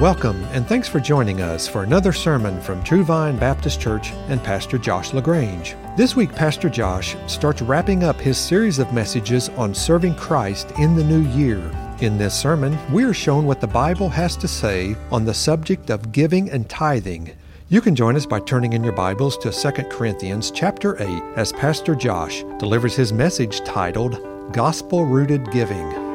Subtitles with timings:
[0.00, 4.44] Welcome, and thanks for joining us for another sermon from True Vine Baptist Church and
[4.44, 5.74] Pastor Josh LaGrange.
[5.96, 10.96] This week, Pastor Josh starts wrapping up his series of messages on serving Christ in
[10.96, 11.72] the new year.
[12.02, 15.88] In this sermon, we are shown what the Bible has to say on the subject
[15.88, 17.32] of giving and tithing.
[17.70, 21.52] You can join us by turning in your Bibles to 2 Corinthians chapter 8 as
[21.54, 24.20] Pastor Josh delivers his message titled
[24.52, 26.05] Gospel Rooted Giving.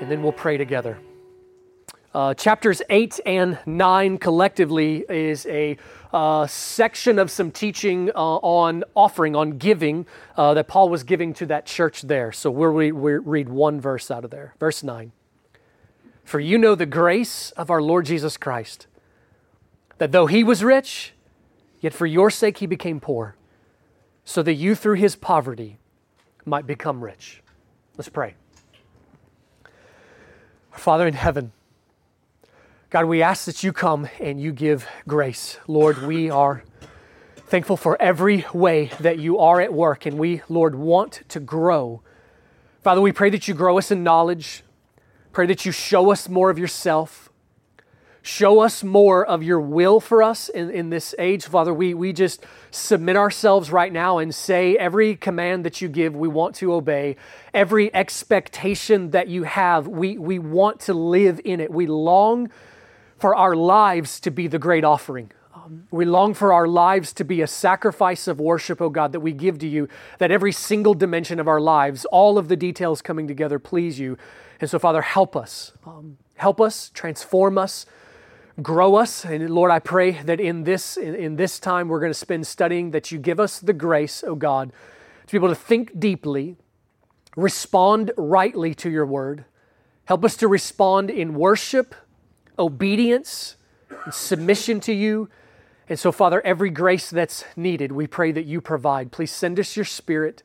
[0.00, 0.98] And then we'll pray together.
[2.14, 5.76] Uh, chapters 8 and 9 collectively is a
[6.12, 11.34] uh, section of some teaching uh, on offering, on giving, uh, that Paul was giving
[11.34, 12.30] to that church there.
[12.30, 14.54] So we'll re- we read one verse out of there.
[14.60, 15.10] Verse 9.
[16.22, 18.86] For you know the grace of our Lord Jesus Christ,
[19.98, 21.14] that though he was rich,
[21.80, 23.34] yet for your sake he became poor,
[24.24, 25.78] so that you through his poverty
[26.44, 27.42] might become rich.
[27.96, 28.36] Let's pray.
[30.74, 31.52] Our Father in heaven,
[32.90, 35.56] God, we ask that you come and you give grace.
[35.68, 36.64] Lord, we are
[37.36, 42.02] thankful for every way that you are at work, and we, Lord, want to grow.
[42.82, 44.64] Father, we pray that you grow us in knowledge.
[45.30, 47.23] Pray that you show us more of yourself.
[48.26, 51.44] Show us more of your will for us in, in this age.
[51.44, 56.16] Father, we, we just submit ourselves right now and say every command that you give,
[56.16, 57.16] we want to obey.
[57.52, 61.70] Every expectation that you have, we, we want to live in it.
[61.70, 62.48] We long
[63.18, 65.30] for our lives to be the great offering.
[65.54, 69.20] Um, we long for our lives to be a sacrifice of worship, oh God, that
[69.20, 69.86] we give to you,
[70.16, 74.16] that every single dimension of our lives, all of the details coming together, please you.
[74.62, 75.72] And so, Father, help us.
[75.86, 77.84] Um, help us, transform us,
[78.62, 79.24] grow us.
[79.24, 82.92] And Lord, I pray that in this, in, this time we're going to spend studying,
[82.92, 84.72] that you give us the grace, oh God,
[85.26, 86.56] to be able to think deeply,
[87.36, 89.44] respond rightly to your word.
[90.04, 91.94] Help us to respond in worship,
[92.58, 93.56] obedience,
[94.04, 95.28] and submission to you.
[95.88, 99.12] And so, Father, every grace that's needed, we pray that you provide.
[99.12, 100.42] Please send us your spirit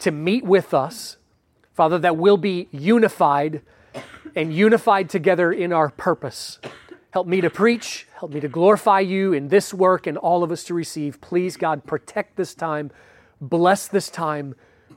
[0.00, 1.16] to meet with us,
[1.72, 3.62] Father, that we'll be unified
[4.34, 6.58] and unified together in our purpose.
[7.12, 10.50] Help me to preach, help me to glorify you in this work and all of
[10.50, 11.20] us to receive.
[11.20, 12.90] Please, God, protect this time,
[13.40, 14.54] bless this time.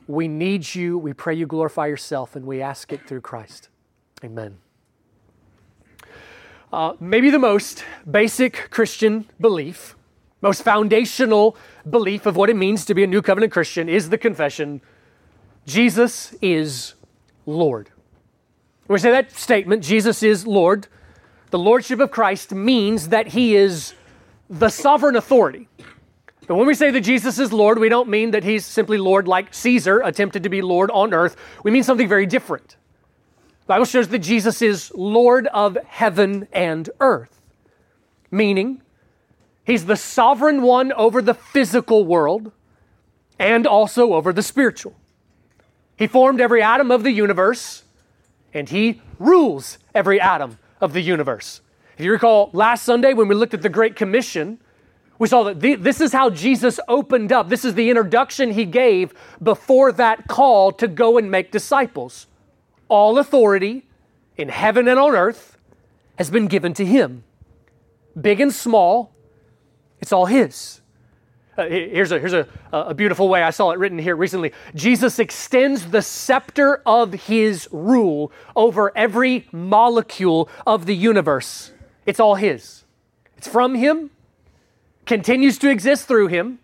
[0.08, 0.96] We need you.
[0.98, 3.68] We pray you glorify yourself, and we ask it through Christ.
[4.24, 4.58] Amen.
[6.72, 9.94] Uh, maybe the most basic Christian belief,
[10.40, 11.56] most foundational
[11.88, 14.80] belief of what it means to be a new covenant Christian is the confession
[15.66, 16.94] Jesus is
[17.44, 17.90] Lord.
[18.88, 20.86] We say that statement, Jesus is Lord,
[21.50, 23.94] the Lordship of Christ means that He is
[24.50, 25.68] the sovereign authority.
[26.46, 29.26] But when we say that Jesus is Lord, we don't mean that He's simply Lord
[29.26, 31.36] like Caesar attempted to be Lord on earth.
[31.64, 32.76] We mean something very different.
[33.62, 37.40] The Bible shows that Jesus is Lord of heaven and earth,
[38.30, 38.82] meaning
[39.64, 42.52] He's the sovereign one over the physical world
[43.38, 44.94] and also over the spiritual.
[45.96, 47.82] He formed every atom of the universe
[48.54, 51.60] and He rules every atom of the universe.
[51.98, 54.60] If you recall last Sunday when we looked at the Great Commission,
[55.18, 57.48] we saw that the, this is how Jesus opened up.
[57.48, 62.26] This is the introduction he gave before that call to go and make disciples.
[62.88, 63.86] All authority
[64.36, 65.56] in heaven and on earth
[66.18, 67.24] has been given to him.
[68.20, 69.14] Big and small,
[70.00, 70.80] it's all his.
[71.56, 74.52] Uh, here's a, here's a, a beautiful way I saw it written here recently.
[74.74, 81.72] Jesus extends the scepter of his rule over every molecule of the universe.
[82.04, 82.84] It's all his.
[83.38, 84.10] It's from him,
[85.06, 86.58] continues to exist through him,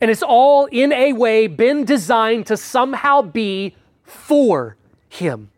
[0.00, 4.76] and it's all in a way been designed to somehow be for
[5.08, 5.50] him.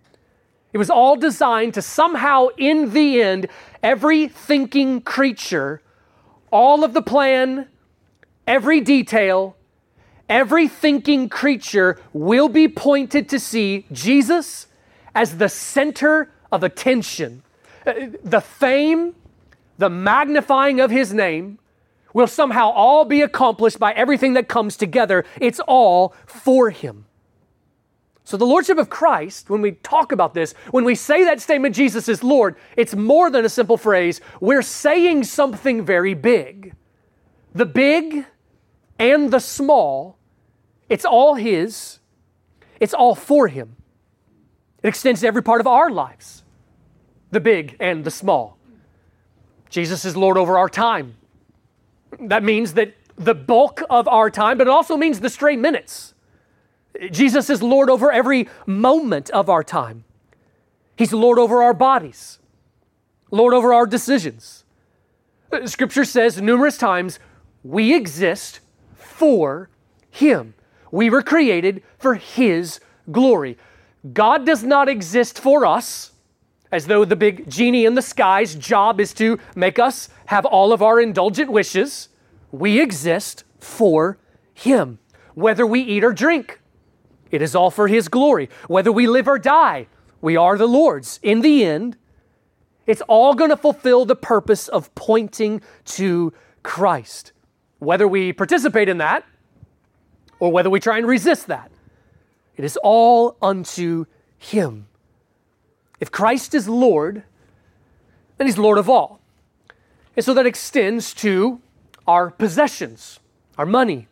[0.75, 3.49] It was all designed to somehow, in the end,
[3.83, 5.81] every thinking creature,
[6.51, 7.69] all of the plan,
[8.47, 9.57] every detail,
[10.29, 14.67] every thinking creature will be pointed to see Jesus
[15.15, 17.43] as the center of attention.
[17.87, 19.15] Uh, The fame,
[19.79, 21.59] the magnifying of his name
[22.13, 25.25] will somehow all be accomplished by everything that comes together.
[25.41, 27.05] It's all for him.
[28.25, 31.77] So, the Lordship of Christ, when we talk about this, when we say that statement,
[31.77, 34.21] Jesus is Lord, it's more than a simple phrase.
[34.41, 36.75] We're saying something very big.
[37.55, 38.27] The big
[38.99, 40.19] and the small,
[40.89, 41.99] it's all His,
[42.81, 43.77] it's all for Him.
[44.83, 46.45] It extends to every part of our lives,
[47.31, 48.57] the big and the small.
[49.69, 51.17] Jesus is Lord over our time.
[52.21, 56.15] That means that the bulk of our time, but it also means the stray minutes.
[57.11, 60.05] Jesus is Lord over every moment of our time.
[60.97, 62.39] He's Lord over our bodies,
[63.31, 64.65] Lord over our decisions.
[65.67, 67.19] Scripture says numerous times
[67.63, 68.61] we exist
[69.17, 69.71] for
[70.11, 70.55] Him.
[70.91, 72.81] We were created for His
[73.11, 73.57] glory.
[74.13, 76.13] God does not exist for us
[76.71, 80.73] as though the big genie in the sky's job is to make us have all
[80.73, 82.09] of our indulgent wishes.
[82.53, 84.19] We exist for
[84.53, 84.99] Him.
[85.35, 86.61] Whether we eat or drink,
[87.31, 88.51] it is all for His glory.
[88.69, 89.87] Whether we live or die,
[90.21, 91.21] we are the Lord's.
[91.23, 91.97] In the end,
[92.87, 96.33] it's all going to fulfill the purpose of pointing to
[96.63, 97.33] Christ.
[97.79, 99.25] Whether we participate in that
[100.39, 101.71] or whether we try and resist that,
[102.57, 104.07] it is all unto
[104.39, 104.87] Him.
[106.01, 107.23] If Christ is Lord,
[108.39, 109.21] then He's Lord of all.
[110.17, 111.61] And so that extends to
[112.07, 113.21] our possessions,
[113.59, 114.09] our money,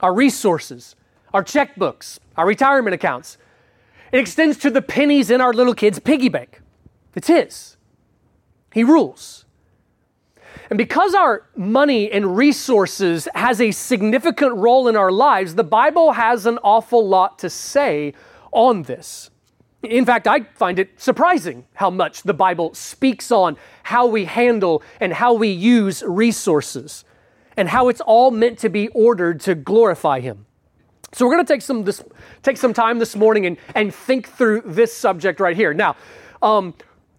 [0.00, 0.96] our resources,
[1.32, 3.38] our checkbooks, our retirement accounts.
[4.12, 6.60] It extends to the pennies in our little kid's piggy bank.
[7.14, 7.76] It's His.
[8.72, 9.43] He rules.
[10.70, 16.12] And because our money and resources has a significant role in our lives, the Bible
[16.12, 18.14] has an awful lot to say
[18.50, 19.30] on this.
[19.82, 24.82] In fact, I find it surprising how much the Bible speaks on how we handle
[25.00, 27.04] and how we use resources
[27.56, 30.46] and how it's all meant to be ordered to glorify Him.
[31.12, 32.02] So we're going to take some this
[32.42, 35.74] take some time this morning and and think through this subject right here.
[35.74, 35.96] Now,
[36.42, 36.74] um,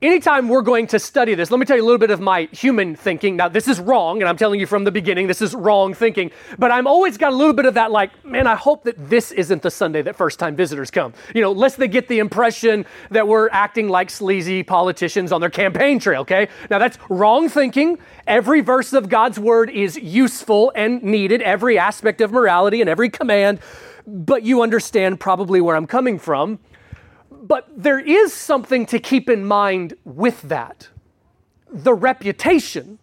[0.05, 2.49] anytime we're going to study this, let me tell you a little bit of my
[2.51, 3.35] human thinking.
[3.35, 6.31] Now, this is wrong, and I'm telling you from the beginning, this is wrong thinking.
[6.59, 9.31] But I'm always got a little bit of that, like, man, I hope that this
[9.31, 11.13] isn't the Sunday that first time visitors come.
[11.33, 15.49] You know, lest they get the impression that we're acting like sleazy politicians on their
[15.49, 16.49] campaign trail, okay?
[16.69, 17.97] Now, that's wrong thinking.
[18.27, 23.09] Every verse of God's word is useful and needed, every aspect of morality and every
[23.09, 23.59] command.
[24.07, 26.59] But you understand probably where I'm coming from.
[27.47, 30.89] But there is something to keep in mind with that
[31.71, 32.97] the reputation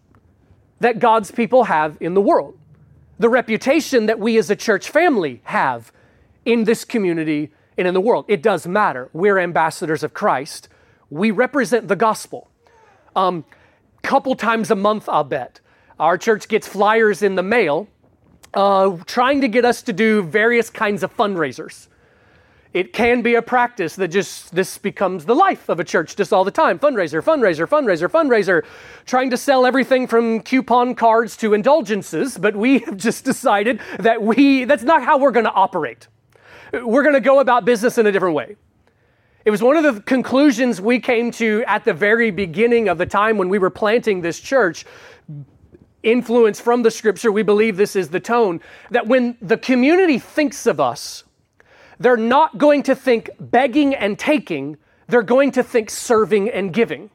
[0.79, 2.57] that God's people have in the world,
[3.19, 5.91] the reputation that we as a church family have
[6.43, 8.25] in this community and in the world.
[8.27, 9.09] It does matter.
[9.13, 10.67] We're ambassadors of Christ,
[11.09, 12.49] we represent the gospel.
[13.15, 13.45] Um,
[14.01, 15.61] couple times a month, I'll bet.
[15.99, 17.87] Our church gets flyers in the mail
[18.53, 21.87] uh, trying to get us to do various kinds of fundraisers
[22.73, 26.33] it can be a practice that just this becomes the life of a church just
[26.33, 26.79] all the time.
[26.79, 28.65] Fundraiser fundraiser fundraiser fundraiser.
[29.05, 34.21] Trying to sell everything from coupon cards to indulgences but we have just decided that
[34.21, 36.07] we that's not how we're going to operate.
[36.73, 38.55] We're going to go about business in a different way.
[39.45, 43.05] It was one of the conclusions we came to at the very beginning of the
[43.05, 44.85] time when we were planting this church
[46.01, 48.59] influence from the scripture we believe this is the tone
[48.89, 51.23] that when the community thinks of us
[52.03, 54.77] they're not going to think begging and taking,
[55.07, 57.09] they're going to think serving and giving.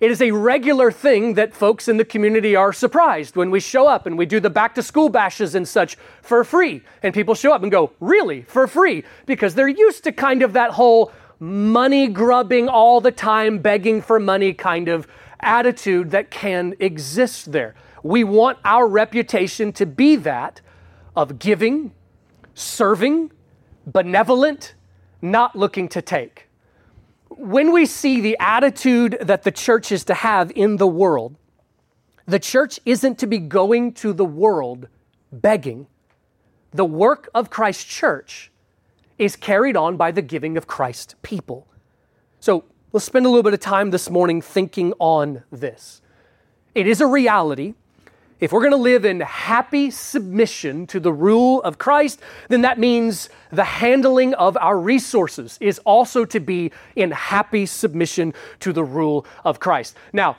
[0.00, 3.86] It is a regular thing that folks in the community are surprised when we show
[3.86, 6.82] up and we do the back to school bashes and such for free.
[7.02, 8.42] And people show up and go, Really?
[8.42, 9.04] For free?
[9.24, 14.18] Because they're used to kind of that whole money grubbing all the time, begging for
[14.18, 15.06] money kind of
[15.40, 17.76] attitude that can exist there.
[18.02, 20.60] We want our reputation to be that
[21.14, 21.92] of giving,
[22.54, 23.30] serving,
[23.86, 24.74] benevolent,
[25.22, 26.48] not looking to take.
[27.28, 31.36] When we see the attitude that the church is to have in the world,
[32.26, 34.88] the church isn't to be going to the world
[35.32, 35.86] begging.
[36.72, 38.50] The work of Christ's church
[39.18, 41.66] is carried on by the giving of Christ's people.
[42.40, 46.00] So let's spend a little bit of time this morning thinking on this.
[46.74, 47.74] It is a reality
[48.44, 52.78] if we're going to live in happy submission to the rule of Christ, then that
[52.78, 58.84] means the handling of our resources is also to be in happy submission to the
[58.84, 59.96] rule of Christ.
[60.12, 60.36] Now,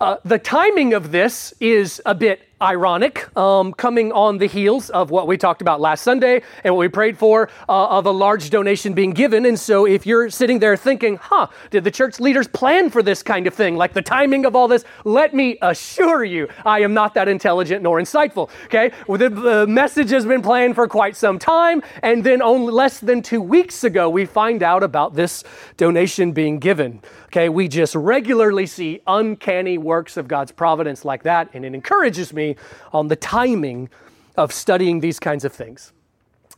[0.00, 5.10] uh, the timing of this is a bit ironic, um, coming on the heels of
[5.10, 8.50] what we talked about last Sunday and what we prayed for uh, of a large
[8.50, 9.44] donation being given.
[9.44, 13.22] And so, if you're sitting there thinking, huh, did the church leaders plan for this
[13.22, 13.76] kind of thing?
[13.76, 14.84] Like the timing of all this?
[15.04, 18.48] Let me assure you, I am not that intelligent nor insightful.
[18.66, 18.92] Okay?
[19.08, 21.82] Well, the, the message has been planned for quite some time.
[22.02, 25.42] And then, only less than two weeks ago, we find out about this
[25.76, 27.02] donation being given.
[27.26, 27.48] Okay?
[27.48, 31.48] We just regularly see uncanny works of God's providence like that.
[31.54, 32.51] And it encourages me
[32.92, 33.88] on the timing
[34.36, 35.92] of studying these kinds of things.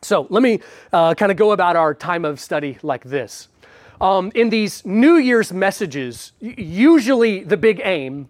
[0.02, 0.60] So let me
[0.92, 3.48] uh, kind of go about our time of study like this.
[4.00, 8.28] Um, in these New Year's messages, usually the big aim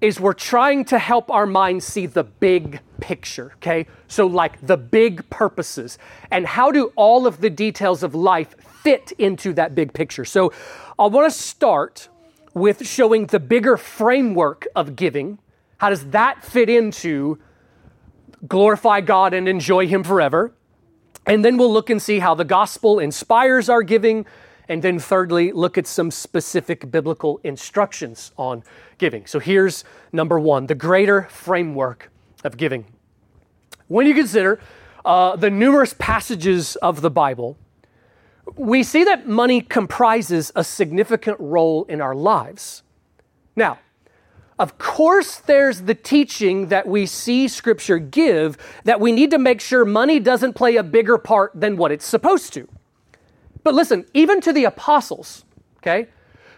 [0.00, 3.86] is we're trying to help our minds see the big picture, okay?
[4.08, 5.98] So, like the big purposes.
[6.30, 10.24] And how do all of the details of life fit into that big picture?
[10.24, 10.52] So,
[10.98, 12.08] I want to start
[12.52, 15.38] with showing the bigger framework of giving.
[15.82, 17.40] How does that fit into
[18.46, 20.54] glorify God and enjoy Him forever?
[21.26, 24.24] And then we'll look and see how the gospel inspires our giving.
[24.68, 28.62] And then, thirdly, look at some specific biblical instructions on
[28.98, 29.26] giving.
[29.26, 32.12] So, here's number one the greater framework
[32.44, 32.84] of giving.
[33.88, 34.60] When you consider
[35.04, 37.58] uh, the numerous passages of the Bible,
[38.54, 42.84] we see that money comprises a significant role in our lives.
[43.56, 43.80] Now,
[44.62, 49.60] of course, there's the teaching that we see Scripture give that we need to make
[49.60, 52.68] sure money doesn't play a bigger part than what it's supposed to.
[53.64, 55.44] But listen, even to the apostles,
[55.78, 56.06] okay,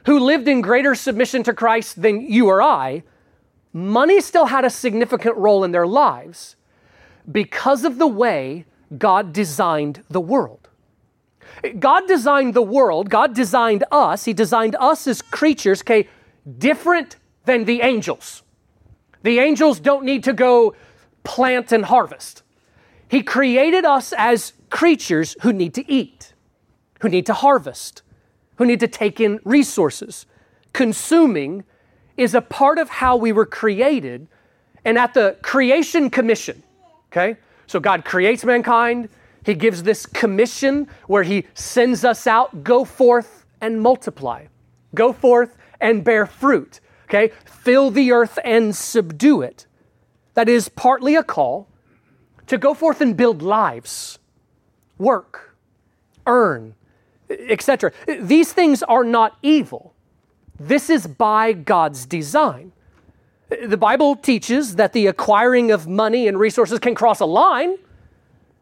[0.05, 3.05] who lived in greater submission to Christ than you or I,
[3.73, 6.57] money still had a significant role in their lives
[7.33, 8.67] because of the way
[8.99, 10.69] God designed the world.
[11.79, 16.07] God designed the world, God designed us, He designed us as creatures, okay,
[16.59, 18.43] different than the angels.
[19.23, 20.75] The angels don't need to go
[21.23, 22.43] plant and harvest.
[23.09, 26.35] He created us as creatures who need to eat,
[27.01, 28.03] who need to harvest,
[28.57, 30.27] who need to take in resources.
[30.73, 31.65] Consuming
[32.17, 34.29] is a part of how we were created.
[34.85, 36.63] And at the creation commission,
[37.09, 37.37] okay,
[37.67, 39.09] so God creates mankind,
[39.45, 44.47] He gives this commission where He sends us out go forth and multiply,
[44.95, 46.81] go forth and bear fruit
[47.15, 47.33] okay?
[47.45, 49.67] Fill the earth and subdue it.
[50.35, 51.69] That is partly a call
[52.47, 54.19] to go forth and build lives,
[54.99, 55.57] work,
[56.27, 56.75] earn,
[57.31, 57.93] etc.
[58.07, 59.95] These things are not evil.
[60.59, 62.73] This is by God's design.
[63.49, 67.77] The Bible teaches that the acquiring of money and resources can cross a line.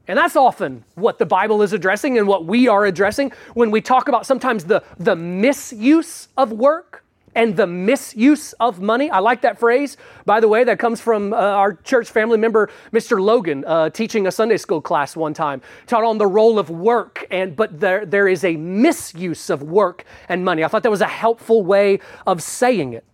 [0.08, 3.80] And that's often what the Bible is addressing and what we are addressing when we
[3.80, 7.01] talk about sometimes the, the misuse of work
[7.34, 9.10] and the misuse of money.
[9.10, 10.64] I like that phrase, by the way.
[10.64, 13.20] That comes from uh, our church family member, Mr.
[13.20, 17.26] Logan, uh, teaching a Sunday school class one time, taught on the role of work.
[17.30, 20.64] And but there there is a misuse of work and money.
[20.64, 23.04] I thought that was a helpful way of saying it.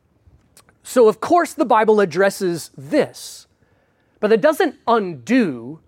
[0.82, 3.46] So of course the Bible addresses this,
[4.20, 5.80] but it doesn't undo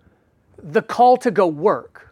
[0.61, 2.10] the call to go work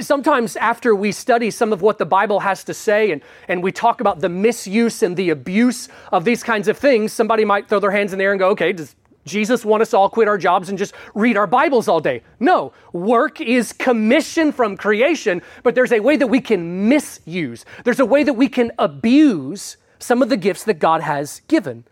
[0.00, 3.72] Sometimes, after we study some of what the Bible has to say and, and we
[3.72, 7.78] talk about the misuse and the abuse of these kinds of things, somebody might throw
[7.78, 10.38] their hands in the air and go, okay, does Jesus want us all quit our
[10.38, 12.22] jobs and just read our Bibles all day?
[12.40, 12.72] No.
[12.92, 18.06] Work is commission from creation, but there's a way that we can misuse, there's a
[18.06, 21.84] way that we can abuse some of the gifts that God has given.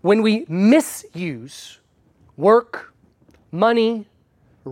[0.00, 1.78] When we misuse
[2.36, 2.94] work,
[3.52, 4.06] money,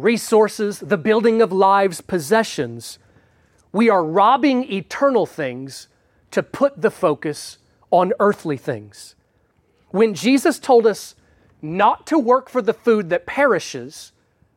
[0.03, 2.99] resources, the building of lives, possessions,
[3.73, 5.89] we are robbing eternal things
[6.31, 7.59] to put the focus
[7.91, 9.15] on earthly things.
[9.91, 11.15] When Jesus told us
[11.61, 14.13] not to work for the food that perishes,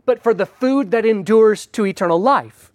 [0.05, 2.71] but for the food that endures to eternal life,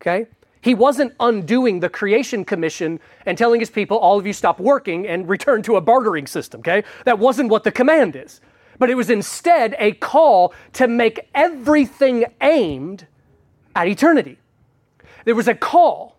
[0.00, 0.26] okay?
[0.60, 5.06] He wasn't undoing the creation commission and telling his people, all of you stop working
[5.06, 6.84] and return to a bartering system, okay?
[7.04, 8.40] That wasn't what the command is
[8.78, 13.06] but it was instead a call to make everything aimed
[13.74, 14.38] at eternity.
[15.24, 16.16] There was a call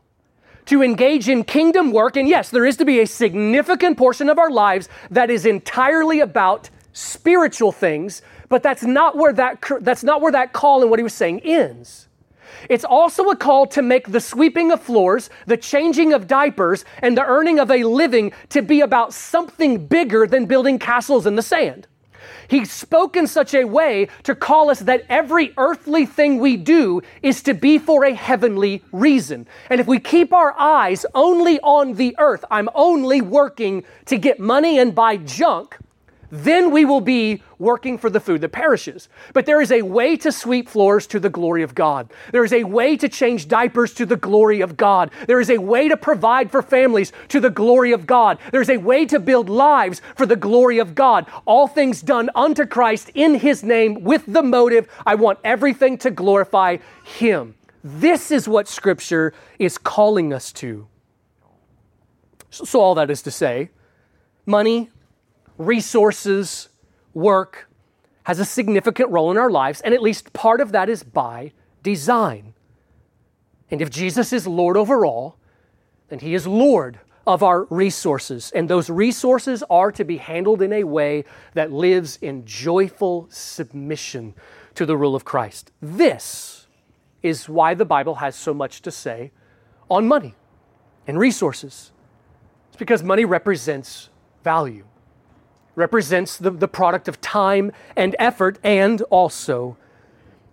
[0.65, 4.39] to engage in kingdom work, and yes, there is to be a significant portion of
[4.39, 10.21] our lives that is entirely about spiritual things, but that's not where that, that's not
[10.21, 12.07] where that call and what he was saying ends.
[12.69, 17.17] It's also a call to make the sweeping of floors, the changing of diapers, and
[17.17, 21.41] the earning of a living to be about something bigger than building castles in the
[21.41, 21.87] sand.
[22.47, 27.01] He spoke in such a way to call us that every earthly thing we do
[27.21, 29.47] is to be for a heavenly reason.
[29.69, 34.39] And if we keep our eyes only on the earth, I'm only working to get
[34.39, 35.77] money and buy junk,
[36.35, 39.07] then we will be working for the food that perishes.
[39.33, 42.11] But there is a way to sweep floors to the glory of God.
[42.31, 45.11] There is a way to change diapers to the glory of God.
[45.27, 48.39] There is a way to provide for families to the glory of God.
[48.51, 51.27] There's a way to build lives for the glory of God.
[51.45, 56.09] All things done unto Christ in His name with the motive I want everything to
[56.09, 57.53] glorify Him.
[57.83, 60.87] This is what Scripture is calling us to.
[62.49, 63.69] So, all that is to say,
[64.47, 64.89] money,
[65.57, 66.69] resources,
[67.13, 67.67] work
[68.23, 71.51] has a significant role in our lives, and at least part of that is by
[71.81, 72.53] design.
[73.69, 75.37] And if Jesus is Lord over all,
[76.09, 78.51] then He is Lord of our resources.
[78.51, 84.33] And those resources are to be handled in a way that lives in joyful submission
[84.75, 85.71] to the rule of Christ.
[85.81, 86.67] This
[87.21, 89.31] is why the Bible has so much to say
[89.89, 90.35] on money
[91.07, 91.91] and resources.
[92.67, 94.09] It's because money represents
[94.43, 94.85] value,
[95.75, 99.77] represents the, the product of time and effort, and also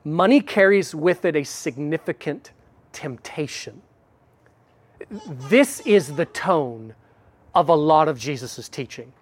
[0.04, 2.52] money carries with it a significant
[2.92, 3.82] temptation.
[5.26, 6.94] This is the tone
[7.54, 9.12] of a lot of Jesus' teaching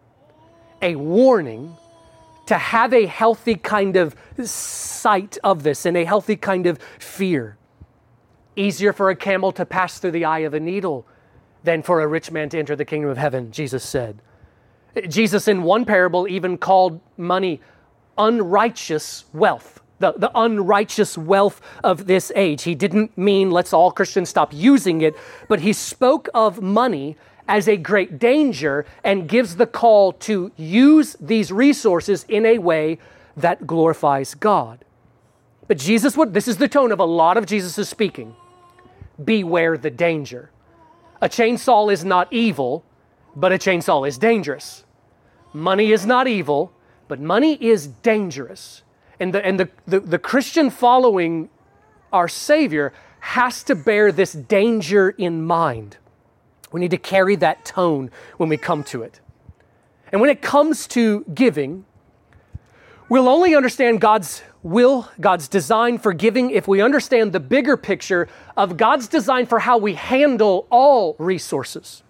[0.81, 1.77] a warning
[2.47, 7.57] to have a healthy kind of sight of this and a healthy kind of fear.
[8.55, 11.05] Easier for a camel to pass through the eye of a needle
[11.65, 14.23] than for a rich man to enter the kingdom of heaven, Jesus said.
[15.09, 17.61] Jesus, in one parable, even called money
[18.17, 22.63] unrighteous wealth the, the unrighteous wealth of this age.
[22.63, 25.17] He didn't mean let's all Christians stop using it,
[25.49, 27.17] but he spoke of money
[27.49, 32.99] as a great danger and gives the call to use these resources in a way
[33.37, 34.85] that glorifies God.
[35.67, 38.35] But Jesus would, this is the tone of a lot of Jesus' speaking.
[39.23, 40.51] Beware the danger.
[41.21, 42.85] A chainsaw is not evil,
[43.37, 44.85] but a chainsaw is dangerous.
[45.53, 46.73] Money is not evil,
[47.09, 48.83] but money is dangerous.
[49.21, 51.49] And the, and the, the, the Christian following
[52.13, 55.97] our Savior has to bear this danger in mind.
[56.71, 59.21] We need to carry that tone when we come to it.
[60.13, 61.85] And when it comes to giving,
[63.09, 68.29] we'll only understand God's will, God's design for giving, if we understand the bigger picture
[68.57, 72.03] of God's design for how we handle all resources.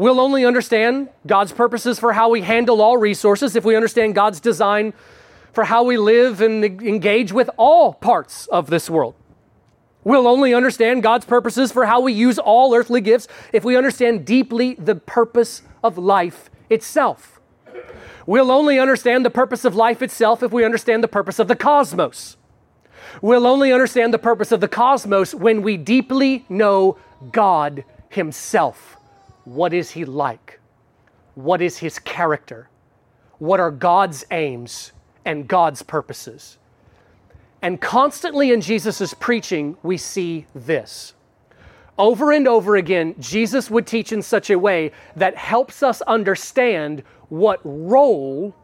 [0.00, 4.40] We'll only understand God's purposes for how we handle all resources if we understand God's
[4.40, 4.94] design
[5.52, 9.14] for how we live and engage with all parts of this world.
[10.02, 14.24] We'll only understand God's purposes for how we use all earthly gifts if we understand
[14.24, 17.38] deeply the purpose of life itself.
[18.24, 21.56] We'll only understand the purpose of life itself if we understand the purpose of the
[21.56, 22.38] cosmos.
[23.20, 26.96] We'll only understand the purpose of the cosmos when we deeply know
[27.32, 28.96] God Himself.
[29.50, 30.60] What is He like?
[31.34, 32.68] What is His character?
[33.38, 34.92] What are God's aims?
[35.24, 36.58] and God's purposes.
[37.62, 41.14] And constantly in Jesus' preaching, we see this.
[41.98, 47.02] Over and over again, Jesus would teach in such a way that helps us understand
[47.28, 48.54] what role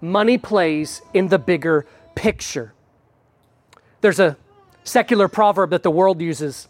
[0.00, 2.72] money plays in the bigger picture.
[4.00, 4.36] There's a
[4.84, 6.68] secular proverb that the world uses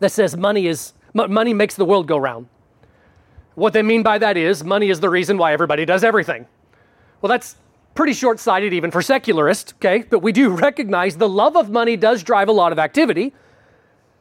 [0.00, 2.48] that says money is money makes the world go round.
[3.56, 6.46] What they mean by that is money is the reason why everybody does everything.
[7.20, 7.56] Well, that's
[7.94, 10.04] pretty short sighted even for secularists, okay?
[10.08, 13.34] But we do recognize the love of money does drive a lot of activity.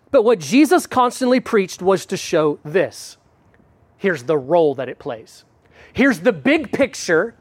[0.09, 3.17] But what Jesus constantly preached was to show this
[3.97, 5.43] here's the role that it plays.
[5.91, 7.35] Here's the big picture,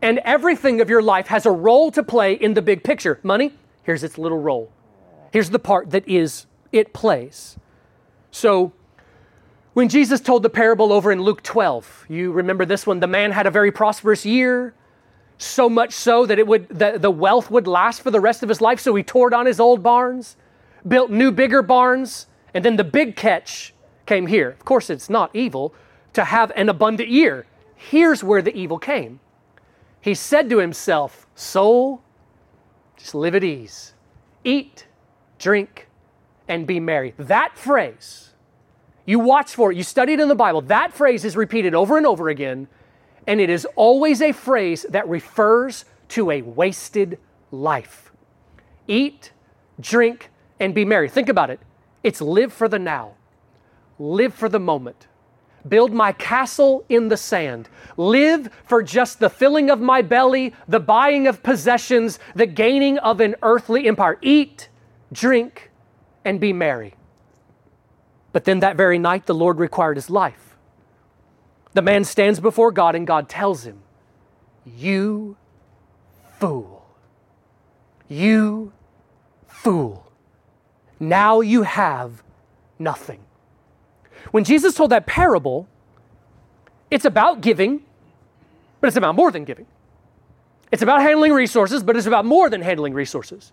[0.00, 3.18] and everything of your life has a role to play in the big picture.
[3.22, 4.70] Money, here's its little role.
[5.32, 7.58] Here's the part that is it plays.
[8.30, 8.72] So,
[9.78, 13.30] when Jesus told the parable over in Luke 12, you remember this one, the man
[13.30, 14.74] had a very prosperous year
[15.36, 18.48] so much so that it would the, the wealth would last for the rest of
[18.48, 20.36] his life so he tore down his old barns
[20.88, 23.72] built new bigger barns and then the big catch
[24.04, 24.48] came here.
[24.48, 25.72] Of course it's not evil
[26.14, 27.46] to have an abundant year.
[27.76, 29.20] Here's where the evil came.
[30.00, 32.02] He said to himself soul
[32.96, 33.94] just live at ease.
[34.42, 34.88] Eat
[35.38, 35.86] drink
[36.48, 37.14] and be merry.
[37.16, 38.27] That phrase
[39.08, 41.96] you watch for it you study it in the bible that phrase is repeated over
[41.96, 42.68] and over again
[43.28, 47.18] and it is always a phrase that refers to a wasted
[47.50, 48.10] life.
[48.86, 49.32] Eat,
[49.78, 51.10] drink, and be merry.
[51.10, 51.60] Think about it.
[52.02, 53.12] It's live for the now,
[53.98, 55.06] live for the moment.
[55.68, 57.68] Build my castle in the sand.
[57.98, 63.20] Live for just the filling of my belly, the buying of possessions, the gaining of
[63.20, 64.16] an earthly empire.
[64.22, 64.70] Eat,
[65.12, 65.70] drink,
[66.24, 66.94] and be merry.
[68.38, 70.54] But then that very night, the Lord required his life.
[71.72, 73.80] The man stands before God and God tells him,
[74.64, 75.36] You
[76.38, 76.86] fool.
[78.06, 78.72] You
[79.48, 80.12] fool.
[81.00, 82.22] Now you have
[82.78, 83.18] nothing.
[84.30, 85.66] When Jesus told that parable,
[86.92, 87.82] it's about giving,
[88.80, 89.66] but it's about more than giving.
[90.70, 93.50] It's about handling resources, but it's about more than handling resources.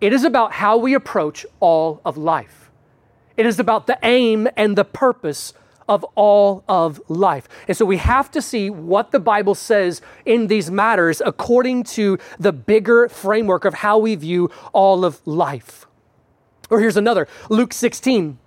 [0.00, 2.63] It is about how we approach all of life.
[3.36, 5.52] It is about the aim and the purpose
[5.88, 7.48] of all of life.
[7.68, 12.18] And so we have to see what the Bible says in these matters according to
[12.38, 15.86] the bigger framework of how we view all of life.
[16.70, 18.38] Or here's another Luke 16.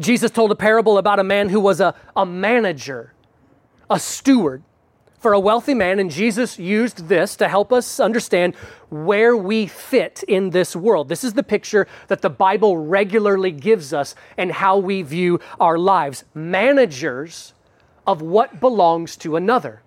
[0.00, 3.14] Jesus told a parable about a man who was a, a manager,
[3.88, 4.62] a steward
[5.22, 8.56] for a wealthy man, and Jesus used this to help us understand
[8.90, 11.08] where we fit in this world.
[11.08, 15.78] This is the picture that the Bible regularly gives us and how we view our
[15.78, 16.24] lives.
[16.34, 17.54] Managers
[18.04, 19.82] of what belongs to another.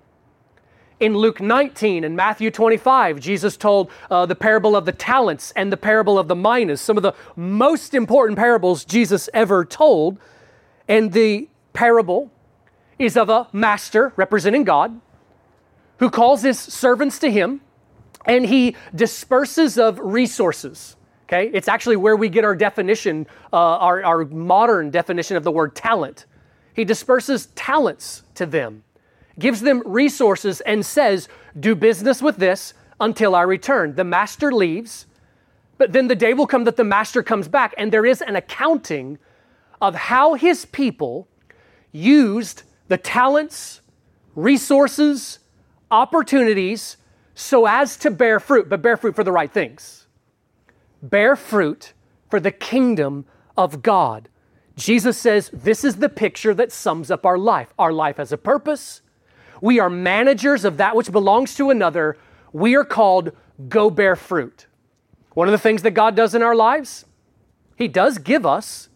[1.01, 5.69] In Luke 19 and Matthew 25, Jesus told uh, the parable of the talents and
[5.69, 10.17] the parable of the minas, some of the most important parables Jesus ever told.
[10.87, 12.31] And the parable
[12.97, 15.01] is of a master representing God
[15.99, 17.61] who calls his servants to him
[18.25, 20.95] and he disperses of resources.
[21.23, 25.51] Okay, it's actually where we get our definition, uh, our, our modern definition of the
[25.51, 26.25] word talent.
[26.75, 28.83] He disperses talents to them,
[29.39, 31.27] gives them resources, and says,
[31.59, 33.95] Do business with this until I return.
[33.95, 35.07] The master leaves,
[35.79, 38.35] but then the day will come that the master comes back, and there is an
[38.35, 39.17] accounting
[39.81, 41.27] of how his people
[41.91, 43.81] used the talents,
[44.35, 45.39] resources,
[45.95, 46.97] opportunities
[47.33, 50.07] so as to bear fruit, but bear fruit for the right things.
[51.01, 51.93] Bear fruit
[52.29, 53.25] for the kingdom
[53.57, 54.29] of God.
[54.75, 57.73] Jesus says this is the picture that sums up our life.
[57.79, 59.01] Our life has a purpose.
[59.61, 62.17] We are managers of that which belongs to another.
[62.51, 63.31] We are called
[63.69, 64.67] go bear fruit.
[65.33, 67.05] One of the things that God does in our lives,
[67.77, 68.89] He does give us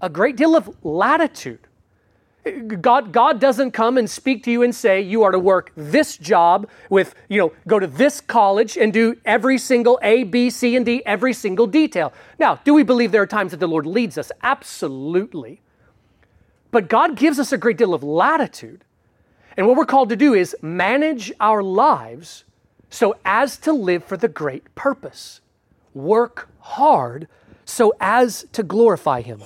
[0.00, 1.66] a great deal of latitude.
[2.80, 6.16] God, God doesn't come and speak to you and say, you are to work this
[6.16, 10.76] job with, you know, go to this college and do every single A, B, C,
[10.76, 12.12] and D, every single detail.
[12.38, 14.30] Now, do we believe there are times that the Lord leads us?
[14.42, 15.60] Absolutely.
[16.70, 18.84] But God gives us a great deal of latitude.
[19.56, 22.44] And what we're called to do is manage our lives
[22.90, 25.40] so as to live for the great purpose.
[25.94, 27.26] Work hard
[27.64, 29.42] so as to glorify Him.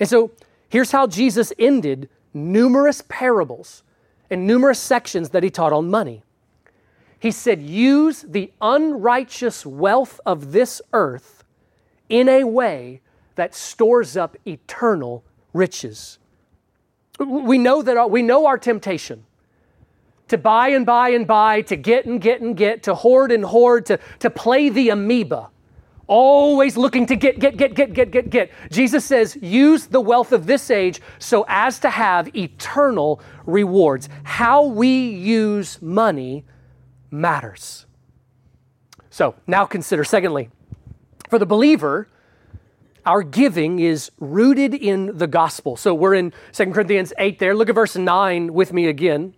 [0.00, 0.30] And so,
[0.68, 3.82] Here's how Jesus ended numerous parables
[4.30, 6.22] and numerous sections that he taught on money.
[7.18, 11.44] He said, Use the unrighteous wealth of this earth
[12.08, 13.00] in a way
[13.34, 16.18] that stores up eternal riches.
[17.18, 19.24] We know that our, we know our temptation
[20.28, 23.44] to buy and buy and buy, to get and get and get, to hoard and
[23.44, 25.48] hoard, to, to play the amoeba
[26.08, 28.50] always looking to get, get, get, get, get, get, get.
[28.70, 34.08] Jesus says, use the wealth of this age so as to have eternal rewards.
[34.24, 36.44] How we use money
[37.10, 37.86] matters.
[39.10, 40.50] So now consider, secondly,
[41.28, 42.08] for the believer,
[43.04, 45.76] our giving is rooted in the gospel.
[45.76, 47.54] So we're in 2 Corinthians 8 there.
[47.54, 49.34] Look at verse 9 with me again.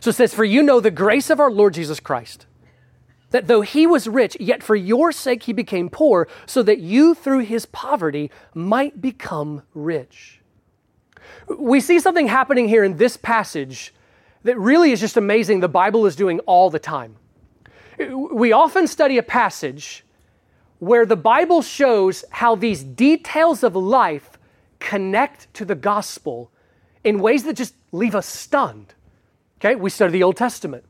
[0.00, 2.46] So it says, For you know the grace of our Lord Jesus Christ
[3.34, 7.16] that though he was rich, yet for your sake he became poor, so that you
[7.16, 10.40] through his poverty might become rich.
[11.48, 13.92] We see something happening here in this passage
[14.44, 17.16] that really is just amazing, the Bible is doing all the time.
[17.98, 20.04] We often study a passage
[20.78, 24.38] where the Bible shows how these details of life
[24.78, 26.52] connect to the gospel
[27.02, 28.94] in ways that just leave us stunned.
[29.58, 30.84] Okay, we study the Old Testament.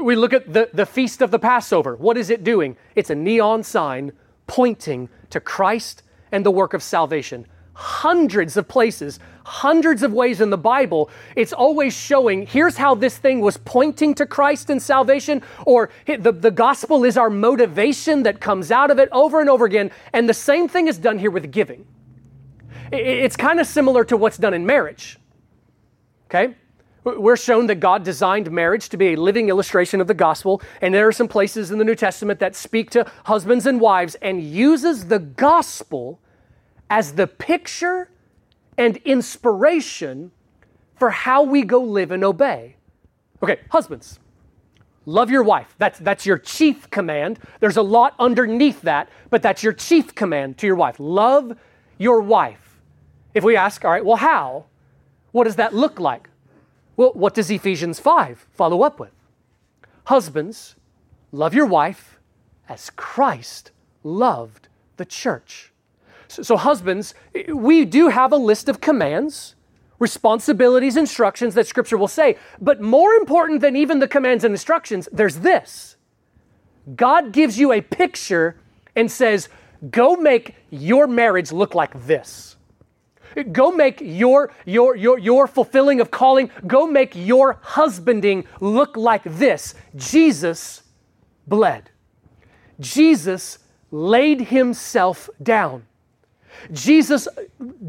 [0.00, 1.94] We look at the, the feast of the Passover.
[1.96, 2.76] What is it doing?
[2.94, 4.12] It's a neon sign
[4.46, 7.46] pointing to Christ and the work of salvation.
[7.74, 13.18] Hundreds of places, hundreds of ways in the Bible, it's always showing here's how this
[13.18, 18.40] thing was pointing to Christ and salvation, or the, the gospel is our motivation that
[18.40, 19.90] comes out of it over and over again.
[20.12, 21.86] And the same thing is done here with giving.
[22.92, 25.18] It's kind of similar to what's done in marriage.
[26.26, 26.54] Okay?
[27.04, 30.94] We're shown that God designed marriage to be a living illustration of the gospel, and
[30.94, 34.42] there are some places in the New Testament that speak to husbands and wives and
[34.42, 36.18] uses the gospel
[36.88, 38.08] as the picture
[38.78, 40.32] and inspiration
[40.96, 42.76] for how we go live and obey.
[43.42, 44.18] Okay, husbands,
[45.04, 45.74] love your wife.
[45.76, 47.38] That's, that's your chief command.
[47.60, 50.96] There's a lot underneath that, but that's your chief command to your wife.
[50.98, 51.54] Love
[51.98, 52.80] your wife.
[53.34, 54.64] If we ask, all right, well, how?
[55.32, 56.30] What does that look like?
[56.96, 59.12] Well, what does Ephesians 5 follow up with?
[60.04, 60.76] Husbands,
[61.32, 62.18] love your wife
[62.68, 65.72] as Christ loved the church.
[66.28, 67.14] So, so, husbands,
[67.52, 69.54] we do have a list of commands,
[69.98, 72.36] responsibilities, instructions that Scripture will say.
[72.60, 75.96] But more important than even the commands and instructions, there's this
[76.96, 78.56] God gives you a picture
[78.94, 79.48] and says,
[79.90, 82.53] Go make your marriage look like this.
[83.52, 89.22] Go make your, your, your, your fulfilling of calling, go make your husbanding look like
[89.24, 89.74] this.
[89.96, 90.82] Jesus
[91.46, 91.90] bled.
[92.80, 93.58] Jesus
[93.90, 95.86] laid himself down.
[96.72, 97.26] Jesus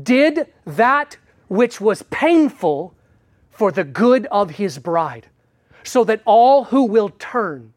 [0.04, 2.96] did that which was painful
[3.52, 5.28] for the good of his bride,
[5.84, 7.74] so that all who will turn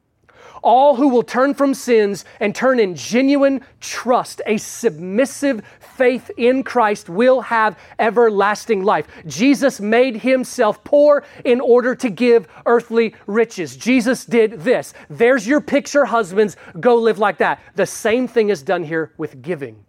[0.62, 5.62] all who will turn from sins and turn in genuine trust, a submissive
[5.96, 9.06] faith in Christ, will have everlasting life.
[9.26, 13.76] Jesus made himself poor in order to give earthly riches.
[13.76, 14.94] Jesus did this.
[15.08, 16.56] There's your picture, husbands.
[16.78, 17.60] Go live like that.
[17.74, 19.84] The same thing is done here with giving.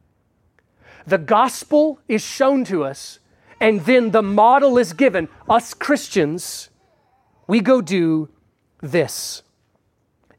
[1.08, 3.20] The gospel is shown to us,
[3.60, 5.28] and then the model is given.
[5.50, 6.70] Us Christians,
[7.48, 8.30] we go do
[8.82, 9.42] this.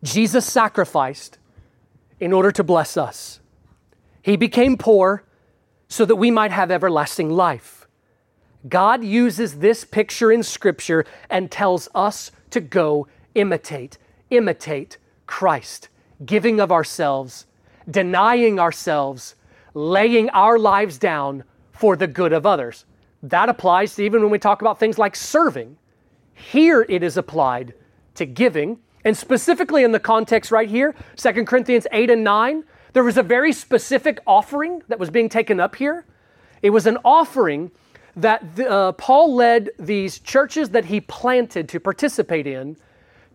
[0.03, 1.39] Jesus sacrificed
[2.19, 3.41] in order to bless us.
[4.23, 5.25] He became poor
[5.89, 7.87] so that we might have everlasting life.
[8.69, 13.97] God uses this picture in Scripture and tells us to go imitate,
[14.29, 15.89] imitate Christ,
[16.25, 17.47] giving of ourselves,
[17.91, 19.35] denying ourselves,
[19.73, 22.85] laying our lives down for the good of others.
[23.23, 25.77] That applies to even when we talk about things like serving.
[26.35, 27.75] Here it is applied
[28.15, 33.05] to giving and specifically in the context right here, 2 Corinthians 8 and 9, there
[33.05, 36.05] was a very specific offering that was being taken up here.
[36.63, 37.71] It was an offering
[38.17, 42.77] that the, uh, Paul led these churches that he planted to participate in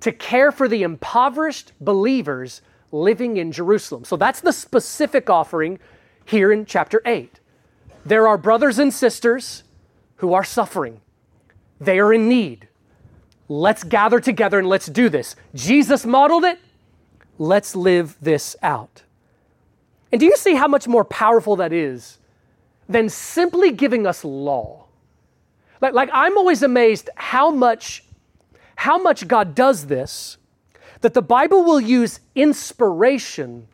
[0.02, 4.04] to care for the impoverished believers living in Jerusalem.
[4.04, 5.80] So that's the specific offering
[6.26, 7.40] here in chapter 8.
[8.06, 9.64] There are brothers and sisters
[10.18, 11.02] who are suffering,
[11.80, 12.68] they are in need.
[13.48, 15.36] Let's gather together and let's do this.
[15.54, 16.60] Jesus modeled it.
[17.38, 19.04] Let's live this out.
[20.12, 22.20] And do you see how much more powerful that is
[22.88, 24.86] than simply giving us law?
[25.82, 28.04] Like, like I'm always amazed how much,
[28.76, 30.38] how much God does this,
[31.02, 33.68] that the Bible will use inspiration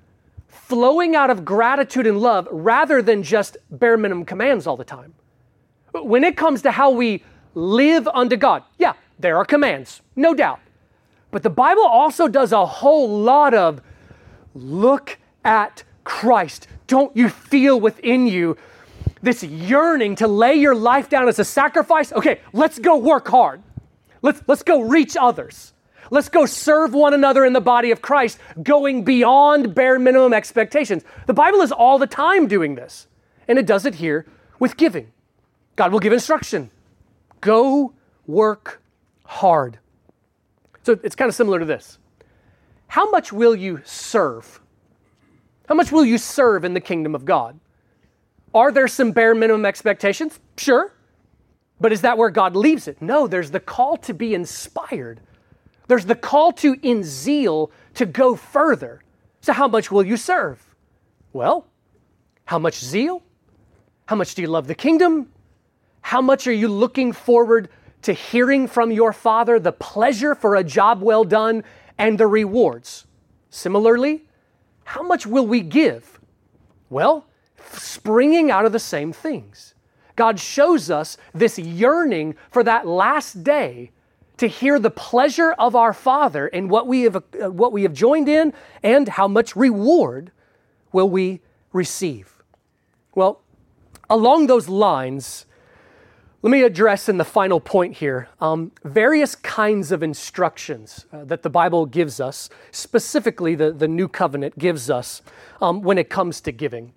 [0.47, 5.13] flowing out of gratitude and love rather than just bare minimum commands all the time.
[5.93, 10.60] When it comes to how we live unto God, yeah, there are commands, no doubt.
[11.32, 13.82] But the Bible also does a whole lot of
[14.54, 16.67] look at Christ.
[16.88, 18.58] Don't you feel within you
[19.21, 22.12] this yearning to lay your life down as a sacrifice?
[22.12, 23.62] Okay, let's go work hard.
[24.21, 25.74] Let's, let's go reach others.
[26.10, 31.04] Let's go serve one another in the body of Christ, going beyond bare minimum expectations.
[31.26, 33.08] The Bible is all the time doing this,
[33.47, 34.26] and it does it here
[34.60, 35.12] with giving.
[35.78, 36.69] God will give instruction
[37.39, 37.93] go
[38.28, 38.81] work
[39.32, 39.80] hard.
[40.84, 41.98] So it's kind of similar to this.
[42.88, 44.60] How much will you serve?
[45.70, 47.58] How much will you serve in the kingdom of God?
[48.54, 50.41] Are there some bare minimum expectations?
[50.58, 50.94] Sure.
[51.80, 53.02] But is that where God leaves it?
[53.02, 55.22] No, there's the call to be inspired.
[55.88, 59.02] There's the call to, in zeal, to go further.
[59.39, 60.76] So, how much will you serve?
[61.32, 61.65] Well,
[62.46, 63.24] how much zeal?
[64.08, 65.32] How much do you love the kingdom?
[66.02, 67.70] How much are you looking forward
[68.04, 71.64] to hearing from your Father the pleasure for a job well done
[71.98, 73.06] and the rewards.
[73.50, 74.26] Similarly,
[74.86, 76.20] how much will we give?
[76.90, 77.26] Well,
[77.74, 79.74] springing out of the same things.
[80.16, 83.92] God shows us this yearning for that last day
[84.38, 87.94] to hear the pleasure of our Father in what we have, uh, what we have
[87.94, 90.32] joined in and how much reward
[90.92, 92.42] will we receive.
[93.14, 93.42] Well,
[94.10, 95.46] along those lines,
[96.41, 101.43] let me address in the final point here um, various kinds of instructions uh, that
[101.43, 105.21] the Bible gives us, specifically the, the New Covenant gives us
[105.62, 106.93] um, when it comes to giving.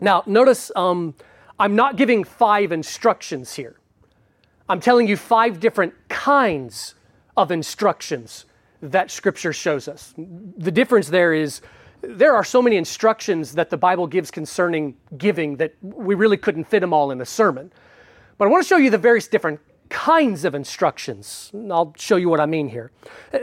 [0.00, 1.14] Now, notice um,
[1.58, 3.76] I'm not giving five instructions here.
[4.66, 6.94] I'm telling you five different kinds
[7.36, 8.46] of instructions
[8.80, 10.14] that Scripture shows us.
[10.16, 11.60] The difference there is
[12.02, 16.64] there are so many instructions that the Bible gives concerning giving that we really couldn't
[16.64, 17.70] fit them all in a sermon.
[18.40, 21.52] But I want to show you the various different kinds of instructions.
[21.70, 22.90] I'll show you what I mean here.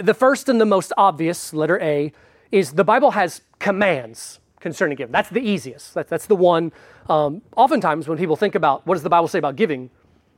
[0.02, 2.12] The first and the most obvious, letter A,
[2.52, 5.12] is the Bible has commands concerning giving.
[5.12, 5.94] That's the easiest.
[5.94, 6.72] that's the one.
[7.10, 9.92] Um, oftentimes, when people think about what does the Bible say about giving,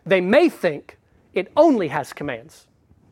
[0.05, 0.97] they may think
[1.33, 2.67] it only has commands.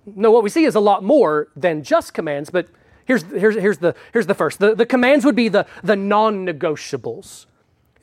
[0.06, 2.68] No, what we see is a lot more than just commands, but
[3.06, 4.60] here's, here's, here's, the, here's the first.
[4.60, 7.46] The, the commands would be the, the non negotiables.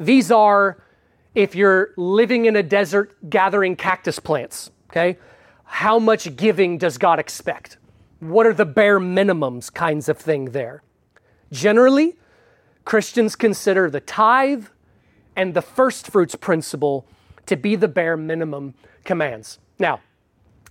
[0.01, 0.83] These are
[1.35, 5.19] if you're living in a desert gathering cactus plants, okay?
[5.65, 7.79] How much giving does God expect?
[8.21, 10.83] What are the bare minimums kinds of thing there?
[11.51, 12.17] Generally,
[12.85, 14.67] Christians consider the tithe
[15.37, 17.07] and the first fruits principle
[17.47, 19.59] to be the bare minimum commands.
[19.79, 20.01] Now,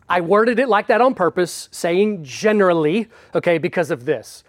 [0.10, 4.44] I worded it like that on purpose, saying generally, okay, because of this.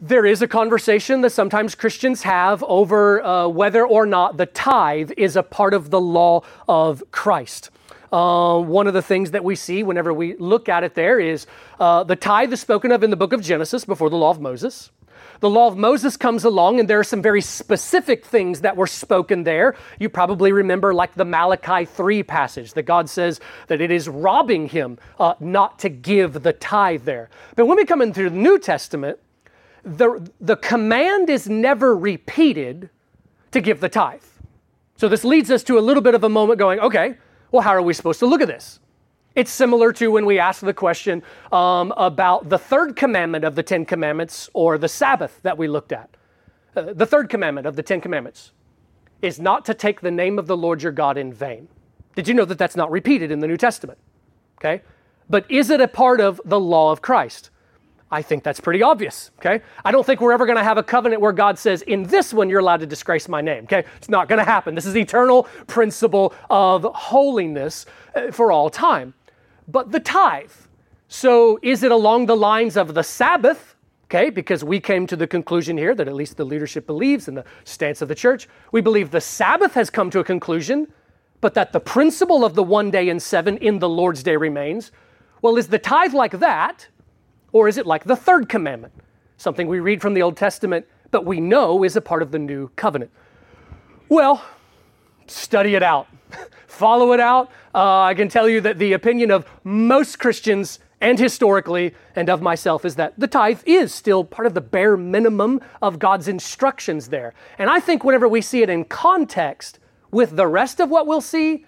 [0.00, 5.12] There is a conversation that sometimes Christians have over uh, whether or not the tithe
[5.16, 7.70] is a part of the law of Christ.
[8.12, 11.46] Uh, one of the things that we see whenever we look at it there is
[11.80, 14.40] uh, the tithe is spoken of in the book of Genesis before the law of
[14.40, 14.90] Moses.
[15.40, 18.86] The law of Moses comes along, and there are some very specific things that were
[18.86, 19.76] spoken there.
[19.98, 24.68] You probably remember, like the Malachi 3 passage, that God says that it is robbing
[24.68, 27.28] him uh, not to give the tithe there.
[27.54, 29.18] But when we come into the New Testament,
[29.86, 32.90] the, the command is never repeated
[33.52, 34.22] to give the tithe.
[34.96, 37.16] So this leads us to a little bit of a moment going, okay,
[37.52, 38.80] well, how are we supposed to look at this?
[39.36, 41.22] It's similar to when we ask the question
[41.52, 45.92] um, about the third commandment of the Ten Commandments or the Sabbath that we looked
[45.92, 46.16] at.
[46.74, 48.52] Uh, the third commandment of the Ten Commandments
[49.22, 51.68] is not to take the name of the Lord your God in vain.
[52.14, 53.98] Did you know that that's not repeated in the New Testament?
[54.58, 54.82] Okay?
[55.28, 57.50] But is it a part of the law of Christ?
[58.10, 59.62] I think that's pretty obvious, okay?
[59.84, 62.32] I don't think we're ever going to have a covenant where God says, in this
[62.32, 63.84] one, you're allowed to disgrace my name, okay?
[63.96, 64.76] It's not going to happen.
[64.76, 69.14] This is eternal principle of holiness uh, for all time.
[69.66, 70.52] But the tithe,
[71.08, 74.30] so is it along the lines of the Sabbath, okay?
[74.30, 77.44] Because we came to the conclusion here that at least the leadership believes in the
[77.64, 78.48] stance of the church.
[78.70, 80.86] We believe the Sabbath has come to a conclusion,
[81.40, 84.92] but that the principle of the one day in seven in the Lord's day remains.
[85.42, 86.86] Well, is the tithe like that?
[87.52, 88.92] Or is it like the third commandment,
[89.36, 92.38] something we read from the Old Testament, but we know is a part of the
[92.38, 93.10] new covenant?
[94.08, 94.44] Well,
[95.26, 96.08] study it out,
[96.66, 97.50] follow it out.
[97.74, 102.40] Uh, I can tell you that the opinion of most Christians and historically and of
[102.40, 107.08] myself is that the tithe is still part of the bare minimum of God's instructions
[107.08, 107.34] there.
[107.58, 109.78] And I think whenever we see it in context
[110.10, 111.66] with the rest of what we'll see,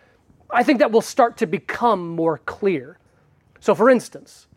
[0.50, 2.98] I think that will start to become more clear.
[3.60, 4.47] So, for instance,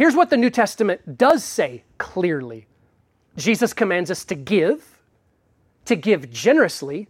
[0.00, 2.66] Here's what the New Testament does say clearly
[3.36, 4.98] Jesus commands us to give,
[5.84, 7.08] to give generously,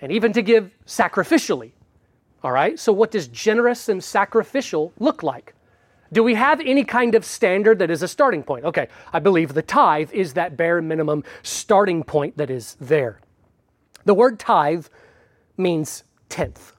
[0.00, 1.72] and even to give sacrificially.
[2.44, 2.78] All right?
[2.78, 5.56] So, what does generous and sacrificial look like?
[6.12, 8.66] Do we have any kind of standard that is a starting point?
[8.66, 13.18] Okay, I believe the tithe is that bare minimum starting point that is there.
[14.04, 14.86] The word tithe
[15.56, 16.72] means tenth.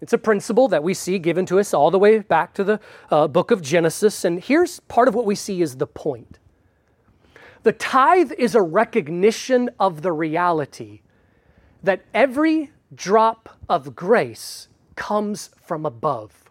[0.00, 2.80] It's a principle that we see given to us all the way back to the
[3.10, 4.24] uh, book of Genesis.
[4.24, 6.38] And here's part of what we see is the point.
[7.62, 11.02] The tithe is a recognition of the reality
[11.82, 16.50] that every drop of grace comes from above.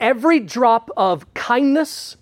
[0.00, 2.16] Every drop of kindness,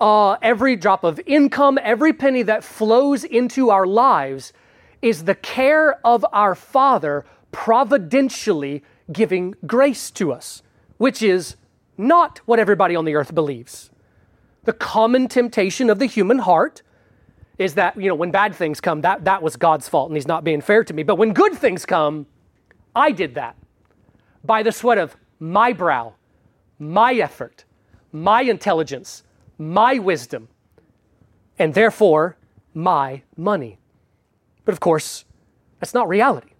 [0.00, 4.52] uh, every drop of income, every penny that flows into our lives
[5.00, 10.62] is the care of our Father providentially giving grace to us,
[10.98, 11.56] which is
[11.98, 13.90] not what everybody on the earth believes.
[14.64, 16.82] The common temptation of the human heart
[17.58, 20.26] is that, you know, when bad things come, that, that was God's fault and He's
[20.26, 21.02] not being fair to me.
[21.02, 22.26] But when good things come,
[22.94, 23.56] I did that
[24.44, 26.14] by the sweat of my brow,
[26.78, 27.64] my effort,
[28.12, 29.22] my intelligence,
[29.58, 30.48] my wisdom,
[31.58, 32.36] and therefore
[32.74, 33.78] my money.
[34.64, 35.24] But of course,
[35.80, 36.51] that's not reality.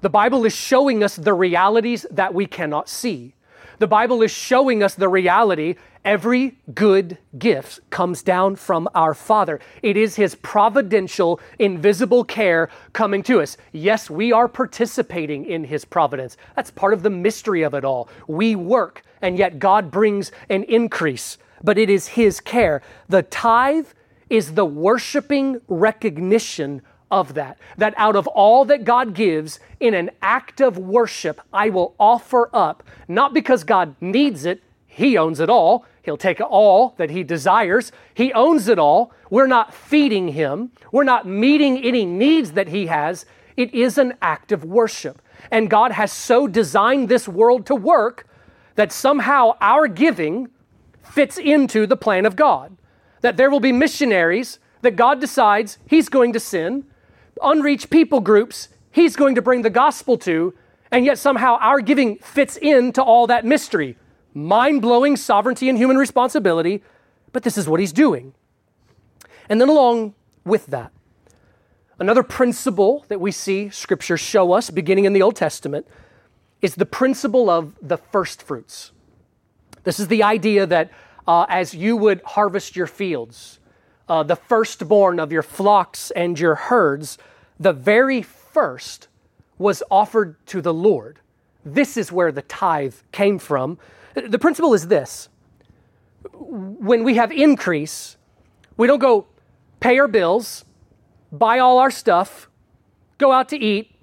[0.00, 3.34] The Bible is showing us the realities that we cannot see.
[3.80, 9.58] The Bible is showing us the reality every good gift comes down from our Father.
[9.82, 13.56] It is His providential, invisible care coming to us.
[13.72, 16.36] Yes, we are participating in His providence.
[16.54, 18.08] That's part of the mystery of it all.
[18.28, 22.82] We work, and yet God brings an increase, but it is His care.
[23.08, 23.88] The tithe
[24.30, 27.58] is the worshiping recognition of that.
[27.76, 32.50] That out of all that God gives in an act of worship, I will offer
[32.52, 35.86] up, not because God needs it, He owns it all.
[36.02, 37.92] He'll take all that He desires.
[38.14, 39.12] He owns it all.
[39.30, 43.26] We're not feeding Him, we're not meeting any needs that He has.
[43.56, 45.20] It is an act of worship.
[45.50, 48.28] And God has so designed this world to work
[48.76, 50.48] that somehow our giving
[51.02, 52.76] fits into the plan of God.
[53.22, 56.84] That there will be missionaries that God decides He's going to send
[57.42, 60.54] unreached people groups he's going to bring the gospel to,
[60.90, 63.96] and yet somehow our giving fits into all that mystery.
[64.34, 66.82] Mind blowing sovereignty and human responsibility,
[67.32, 68.34] but this is what he's doing.
[69.48, 70.14] And then, along
[70.44, 70.92] with that,
[71.98, 75.86] another principle that we see scripture show us beginning in the Old Testament
[76.60, 78.92] is the principle of the first fruits.
[79.84, 80.90] This is the idea that
[81.26, 83.58] uh, as you would harvest your fields,
[84.08, 87.18] uh, the firstborn of your flocks and your herds,
[87.60, 89.08] the very first
[89.58, 91.20] was offered to the Lord.
[91.64, 93.78] This is where the tithe came from.
[94.14, 95.28] The principle is this
[96.32, 98.16] when we have increase,
[98.76, 99.26] we don't go,
[99.80, 100.64] pay our bills,
[101.30, 102.48] buy all our stuff,
[103.18, 103.94] go out to eat,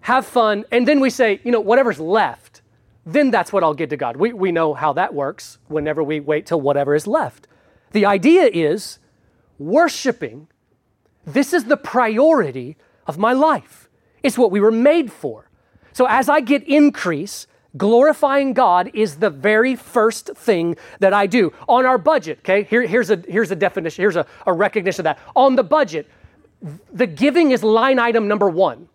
[0.00, 2.62] have fun, and then we say, you know, whatever's left,
[3.04, 4.16] then that's what I'll give to God.
[4.16, 7.48] We, we know how that works whenever we wait till whatever is left.
[7.92, 8.98] The idea is
[9.58, 10.48] worshiping,
[11.26, 13.88] this is the priority of my life.
[14.22, 15.48] It's what we were made for.
[15.92, 17.46] So as I get increase,
[17.76, 21.52] glorifying God is the very first thing that I do.
[21.68, 25.04] On our budget, okay, Here, here's, a, here's a definition, here's a, a recognition of
[25.04, 25.18] that.
[25.36, 26.08] On the budget,
[26.92, 28.88] the giving is line item number one.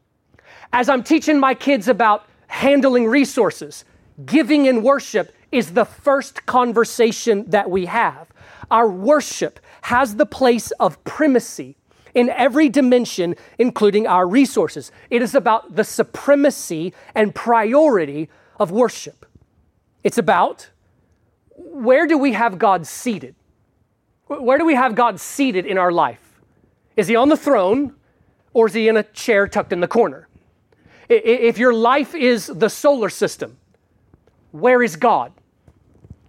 [0.71, 3.85] As I'm teaching my kids about handling resources,
[4.25, 8.27] giving and worship is the first conversation that we have.
[8.71, 11.75] Our worship has the place of primacy
[12.13, 14.91] in every dimension, including our resources.
[15.09, 18.29] It is about the supremacy and priority
[18.59, 19.25] of worship.
[20.03, 20.69] It's about
[21.57, 23.35] where do we have God seated?
[24.27, 26.41] Where do we have God seated in our life?
[26.95, 27.95] Is he on the throne
[28.53, 30.27] or is he in a chair tucked in the corner?
[31.09, 33.57] If your life is the solar system,
[34.51, 35.33] where is God?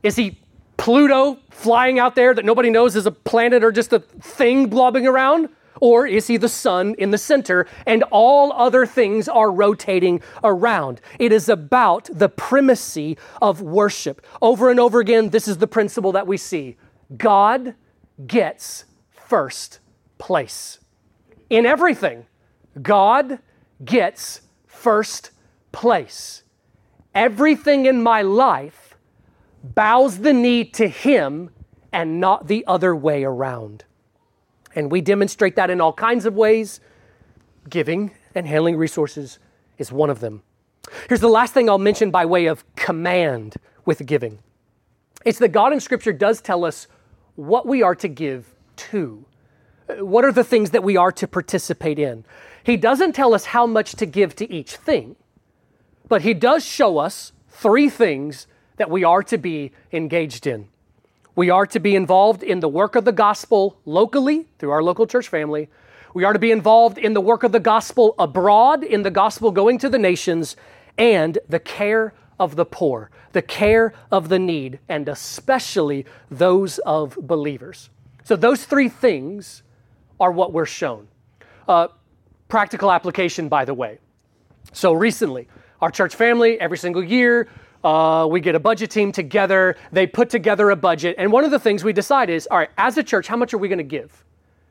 [0.03, 0.39] Is he
[0.85, 5.07] Pluto flying out there that nobody knows is a planet or just a thing blobbing
[5.07, 5.49] around?
[5.81, 11.01] Or is he the sun in the center and all other things are rotating around?
[11.19, 14.27] It is about the primacy of worship.
[14.43, 16.77] Over and over again, this is the principle that we see
[17.17, 17.75] God
[18.27, 19.79] gets first
[20.19, 20.81] place.
[21.49, 22.27] In everything,
[22.83, 23.39] God
[23.83, 25.31] gets first
[25.73, 26.43] place.
[27.15, 28.84] Everything in my life
[29.65, 31.51] bows the knee to Him
[31.93, 33.85] and not the other way around.
[34.75, 36.81] And we demonstrate that in all kinds of ways.
[37.69, 39.39] Giving and handling resources
[39.79, 40.43] is one of them.
[41.09, 43.57] Here's the last thing I'll mention by way of command
[43.87, 44.41] with giving
[45.25, 46.87] it's that God in Scripture does tell us
[47.35, 49.25] what we are to give to.
[49.99, 52.25] What are the things that we are to participate in?
[52.63, 55.17] He doesn't tell us how much to give to each thing,
[56.09, 58.47] but He does show us three things
[58.77, 60.69] that we are to be engaged in.
[61.37, 65.07] We are to be involved in the work of the gospel locally through our local
[65.07, 65.69] church family.
[66.15, 69.51] We are to be involved in the work of the gospel abroad, in the gospel
[69.51, 70.55] going to the nations,
[70.97, 77.17] and the care of the poor, the care of the need, and especially those of
[77.21, 77.91] believers.
[78.23, 79.63] So, those three things
[80.21, 81.09] are what we're shown.
[81.67, 81.89] Uh,
[82.49, 83.99] practical application, by the way.
[84.73, 85.49] So, recently,
[85.81, 87.49] our church family, every single year,
[87.85, 89.77] uh, we get a budget team together.
[89.93, 91.17] They put together a budget.
[91.19, 93.53] And one of the things we decide is all right, as a church, how much
[93.53, 94.25] are we going to give?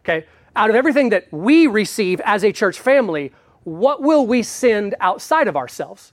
[0.03, 0.25] Okay.
[0.55, 3.31] Out of everything that we receive as a church family,
[3.63, 6.11] what will we send outside of ourselves?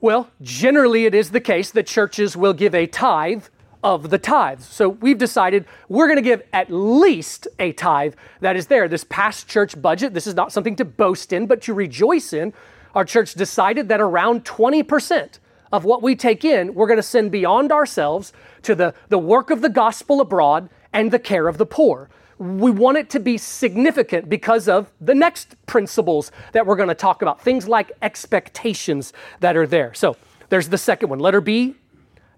[0.00, 3.44] Well, generally, it is the case that churches will give a tithe
[3.82, 4.66] of the tithes.
[4.66, 8.88] So we've decided we're going to give at least a tithe that is there.
[8.88, 12.52] This past church budget, this is not something to boast in, but to rejoice in.
[12.94, 15.38] Our church decided that around 20%
[15.72, 19.50] of what we take in, we're going to send beyond ourselves to the, the work
[19.50, 22.08] of the gospel abroad and the care of the poor.
[22.38, 26.94] We want it to be significant because of the next principles that we're going to
[26.94, 29.94] talk about, things like expectations that are there.
[29.94, 30.16] So
[30.48, 31.18] there's the second one.
[31.18, 31.76] Letter B.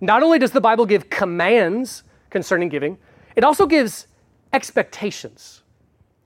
[0.00, 2.98] Not only does the Bible give commands concerning giving,
[3.36, 4.08] it also gives
[4.52, 5.62] expectations.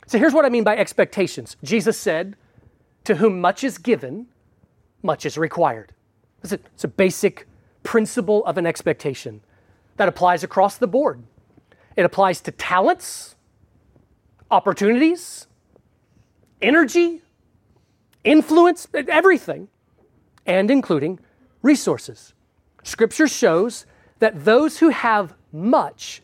[0.07, 2.37] So here's what I mean by expectations Jesus said,
[3.05, 4.27] To whom much is given,
[5.03, 5.93] much is required.
[6.47, 7.49] It's a, it's a basic
[7.83, 9.41] principle of an expectation
[9.97, 11.25] that applies across the board.
[11.97, 13.35] It applies to talents,
[14.49, 15.49] opportunities,
[16.63, 17.23] energy,
[18.23, 19.67] influence, everything,
[20.47, 21.19] and including
[21.63, 22.33] resources.
[22.85, 23.85] Scripture shows
[24.21, 26.23] that those who have much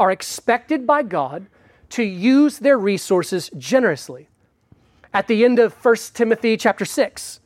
[0.00, 1.46] are expected by God
[1.90, 4.28] to use their resources generously.
[5.14, 7.38] At the end of 1 Timothy chapter 6,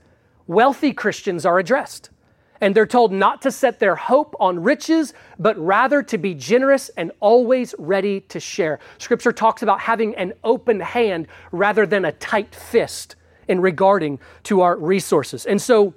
[0.46, 2.08] wealthy Christians are addressed.
[2.64, 6.88] And they're told not to set their hope on riches, but rather to be generous
[6.96, 8.78] and always ready to share.
[8.96, 13.16] Scripture talks about having an open hand rather than a tight fist
[13.48, 15.44] in regarding to our resources.
[15.44, 15.92] And so,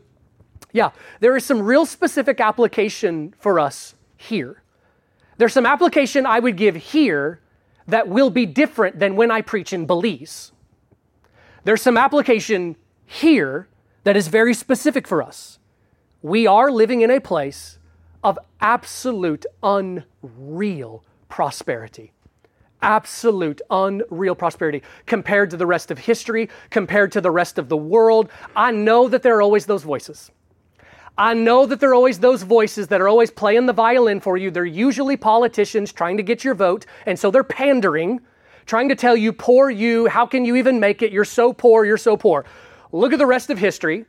[0.74, 0.90] yeah,
[1.22, 4.62] there is some real specific application for us here.
[5.38, 7.40] There's some application I would give here
[7.88, 10.52] that will be different than when I preach in Belize.
[11.64, 13.70] There's some application here
[14.04, 15.57] that is very specific for us.
[16.28, 17.80] We are living in a place
[18.22, 22.12] of absolute unreal prosperity.
[22.82, 27.78] Absolute unreal prosperity compared to the rest of history, compared to the rest of the
[27.78, 28.30] world.
[28.58, 30.30] I know that there are always those voices.
[31.18, 34.36] I know that there are always those voices that are always playing the violin for
[34.36, 34.52] you.
[34.52, 38.20] They're usually politicians trying to get your vote, and so they're pandering
[38.66, 41.14] trying to tell you, poor you, how can you even make it?
[41.14, 42.44] You're so poor, you're so poor.
[42.92, 44.04] Look at the rest of history,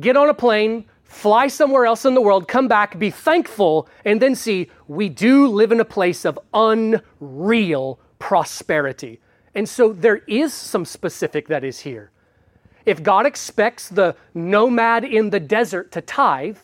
[0.00, 4.22] get on a plane, fly somewhere else in the world, come back, be thankful, and
[4.22, 9.20] then see we do live in a place of unreal prosperity.
[9.52, 12.12] And so there is some specific that is here.
[12.86, 16.58] If God expects the nomad in the desert to tithe,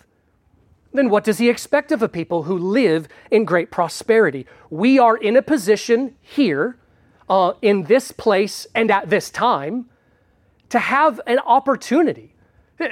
[0.92, 4.46] then what does he expect of a people who live in great prosperity?
[4.70, 6.78] We are in a position here,
[7.28, 9.90] uh, in this place, and at this time
[10.68, 12.35] to have an opportunity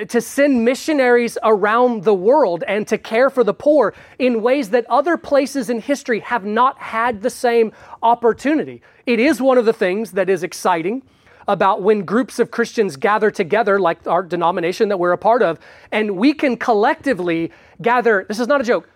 [0.08, 4.86] to send missionaries around the world and to care for the poor in ways that
[4.88, 7.72] other places in history have not had the same
[8.02, 8.80] opportunity.
[9.06, 11.02] It is one of the things that is exciting
[11.46, 15.58] about when groups of Christians gather together, like our denomination that we're a part of,
[15.92, 18.88] and we can collectively gather, this is not a joke,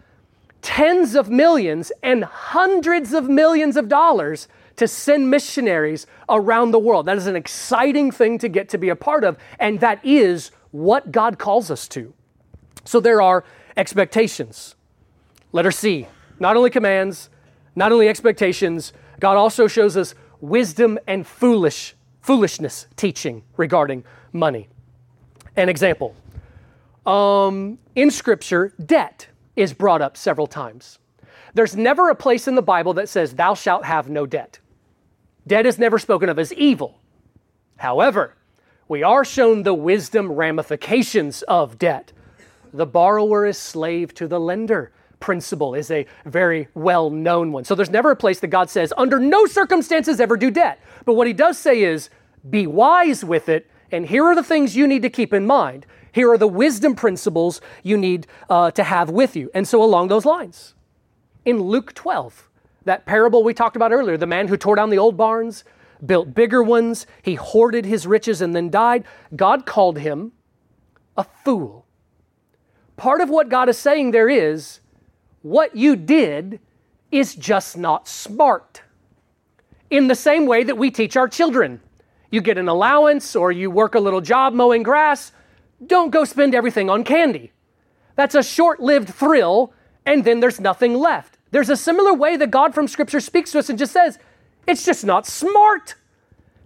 [0.62, 7.05] tens of millions and hundreds of millions of dollars to send missionaries around the world.
[7.05, 10.51] That is an exciting thing to get to be a part of, and that is
[10.70, 12.12] what God calls us to.
[12.84, 13.44] So there are
[13.76, 14.74] expectations.
[15.52, 16.06] Letter C,
[16.38, 17.30] not only commands,
[17.74, 24.68] not only expectations, God also shows us wisdom and foolish foolishness teaching regarding money.
[25.56, 26.14] An example.
[27.06, 30.98] Um, in Scripture, debt is brought up several times.
[31.54, 34.58] There's never a place in the Bible that says, Thou shalt have no debt.
[35.46, 37.00] Debt is never spoken of as evil.
[37.78, 38.34] However,
[38.89, 42.12] we are shown the wisdom ramifications of debt.
[42.72, 47.64] The borrower is slave to the lender principle is a very well known one.
[47.64, 50.80] So there's never a place that God says, under no circumstances ever do debt.
[51.05, 52.11] But what he does say is,
[52.49, 55.86] be wise with it, and here are the things you need to keep in mind.
[56.12, 59.51] Here are the wisdom principles you need uh, to have with you.
[59.55, 60.74] And so, along those lines,
[61.45, 62.49] in Luke 12,
[62.84, 65.64] that parable we talked about earlier, the man who tore down the old barns,
[66.05, 70.32] built bigger ones, he hoarded his riches and then died, God called him
[71.16, 71.86] a fool.
[72.96, 74.80] Part of what God is saying there is
[75.42, 76.61] what you did
[77.11, 78.82] is just not smart.
[79.90, 81.80] In the same way that we teach our children
[82.30, 85.32] you get an allowance or you work a little job mowing grass,
[85.84, 87.53] don't go spend everything on candy.
[88.16, 89.72] That's a short lived thrill,
[90.05, 91.38] and then there's nothing left.
[91.51, 94.18] There's a similar way that God from Scripture speaks to us and just says,
[94.68, 95.94] it's just not smart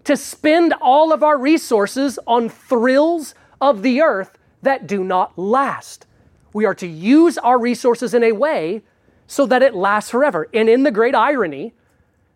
[0.05, 6.07] to spend all of our resources on thrills of the earth that do not last.
[6.53, 8.83] We are to use our resources in a way
[9.27, 10.49] so that it lasts forever.
[10.53, 11.73] And in the great irony,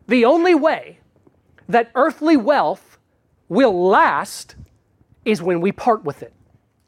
[0.06, 1.00] the only way
[1.68, 2.98] that earthly wealth
[3.48, 4.54] will last
[5.24, 6.32] is when we part with it.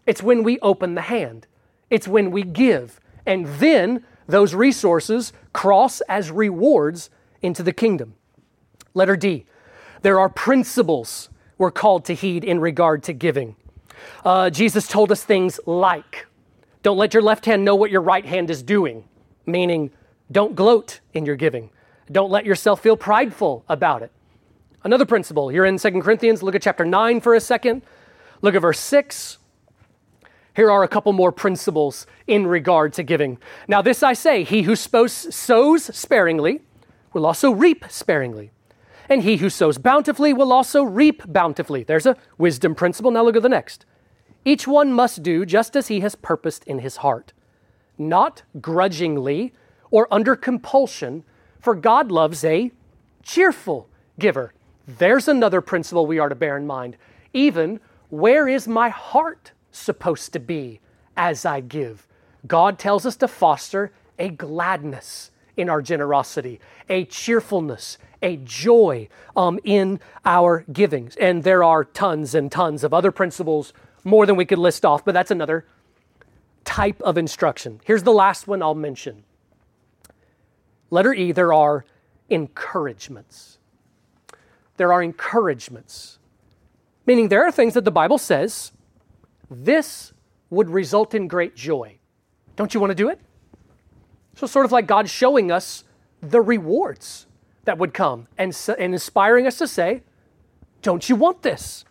[0.06, 1.46] It's when we open the hand.
[1.90, 3.00] It's when we give.
[3.26, 7.10] And then those resources cross as rewards
[7.42, 8.14] into the kingdom.
[8.94, 9.44] Letter D.
[10.02, 13.56] There are principles we're called to heed in regard to giving.
[14.24, 16.26] Uh, Jesus told us things like
[16.82, 19.04] don't let your left hand know what your right hand is doing,
[19.46, 19.90] meaning
[20.30, 21.70] don't gloat in your giving.
[22.10, 24.12] Don't let yourself feel prideful about it.
[24.84, 27.82] Another principle, you're in 2 Corinthians, look at chapter 9 for a second.
[28.40, 29.38] Look at verse 6.
[30.54, 33.38] Here are a couple more principles in regard to giving.
[33.66, 36.62] Now, this I say he who sows sparingly
[37.12, 38.50] will also reap sparingly.
[39.08, 41.82] And he who sows bountifully will also reap bountifully.
[41.82, 43.10] There's a wisdom principle.
[43.10, 43.84] Now, look at the next.
[44.44, 47.32] Each one must do just as he has purposed in his heart,
[47.96, 49.52] not grudgingly
[49.90, 51.24] or under compulsion,
[51.60, 52.70] for God loves a
[53.22, 53.88] cheerful
[54.18, 54.52] giver.
[54.86, 56.96] There's another principle we are to bear in mind.
[57.32, 57.80] Even
[58.10, 60.80] where is my heart supposed to be
[61.16, 62.06] as I give?
[62.46, 69.60] God tells us to foster a gladness in our generosity, a cheerfulness, a joy um,
[69.64, 71.16] in our givings.
[71.16, 75.04] And there are tons and tons of other principles, more than we could list off,
[75.04, 75.66] but that's another
[76.64, 77.80] type of instruction.
[77.84, 79.24] Here's the last one I'll mention.
[80.90, 81.84] Letter E, there are
[82.30, 83.58] encouragements
[84.78, 86.18] there are encouragements.
[87.04, 88.72] Meaning, there are things that the Bible says
[89.50, 90.12] this
[90.50, 91.98] would result in great joy.
[92.56, 93.20] Don't you want to do it?
[94.38, 95.82] So, sort of like God showing us
[96.22, 97.26] the rewards
[97.64, 100.04] that would come and, and inspiring us to say,
[100.80, 101.84] Don't you want this?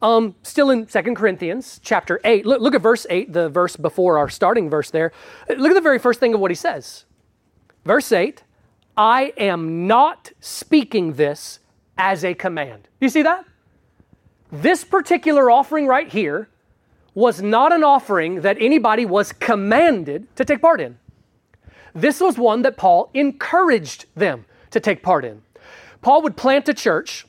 [0.00, 4.16] Um, still in Second Corinthians chapter 8, look, look at verse 8, the verse before
[4.16, 5.12] our starting verse there.
[5.50, 7.04] Look at the very first thing of what he says.
[7.84, 8.42] Verse 8
[8.96, 11.58] I am not speaking this
[11.98, 12.88] as a command.
[12.98, 13.44] You see that?
[14.50, 16.48] This particular offering right here
[17.12, 20.98] was not an offering that anybody was commanded to take part in.
[21.94, 25.42] This was one that Paul encouraged them to take part in.
[26.02, 27.26] Paul would plant a church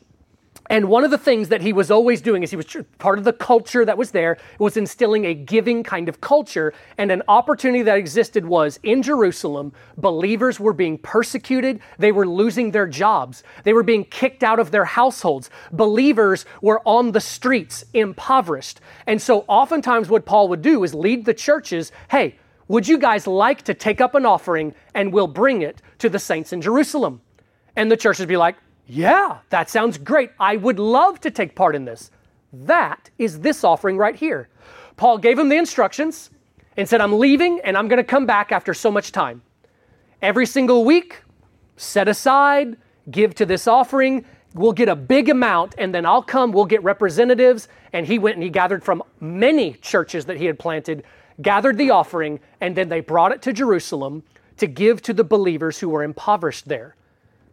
[0.69, 3.23] and one of the things that he was always doing is he was part of
[3.23, 6.73] the culture that was there, was instilling a giving kind of culture.
[6.97, 11.81] And an opportunity that existed was in Jerusalem, believers were being persecuted.
[11.99, 13.43] They were losing their jobs.
[13.63, 15.51] They were being kicked out of their households.
[15.71, 18.79] Believers were on the streets, impoverished.
[19.05, 22.37] And so oftentimes what Paul would do is lead the churches hey,
[22.67, 26.19] would you guys like to take up an offering and we'll bring it to the
[26.19, 27.21] saints in Jerusalem?
[27.75, 28.55] And the church would be like,
[28.87, 30.31] yeah, that sounds great.
[30.39, 32.11] I would love to take part in this.
[32.53, 34.49] That is this offering right here.
[34.95, 36.29] Paul gave him the instructions
[36.77, 39.41] and said, I'm leaving and I'm going to come back after so much time.
[40.21, 41.21] Every single week,
[41.77, 42.77] set aside,
[43.11, 44.25] give to this offering.
[44.53, 47.67] We'll get a big amount and then I'll come, we'll get representatives.
[47.91, 51.03] And he went and he gathered from many churches that he had planted,
[51.41, 54.23] gathered the offering, and then they brought it to Jerusalem
[54.57, 56.95] to give to the believers who were impoverished there.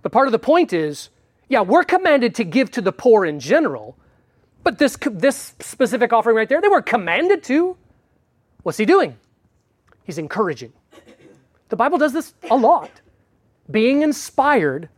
[0.02, 1.10] But part of the point is,
[1.48, 3.96] yeah, we're commanded to give to the poor in general,
[4.62, 7.76] but this, this specific offering right there, they were commanded to.
[8.62, 9.16] What's he doing?
[10.04, 10.72] He's encouraging.
[11.68, 12.90] The Bible does this a lot.
[13.70, 14.88] Being inspired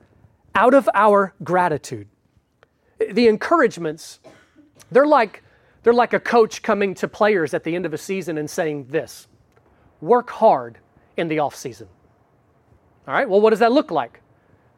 [0.54, 2.08] out of our gratitude.
[2.98, 4.20] The encouragements,
[4.90, 5.42] they're like,
[5.84, 8.86] they're like a coach coming to players at the end of a season and saying
[8.88, 9.28] this
[10.00, 10.78] work hard
[11.16, 11.86] in the off season.
[13.06, 14.20] All right, well, what does that look like?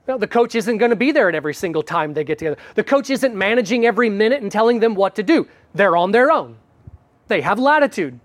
[0.07, 2.59] Well, the coach isn't going to be there at every single time they get together.
[2.75, 5.49] The coach isn't managing every minute and telling them what to do.
[5.75, 6.59] They're on their own.
[7.29, 8.21] They have latitude.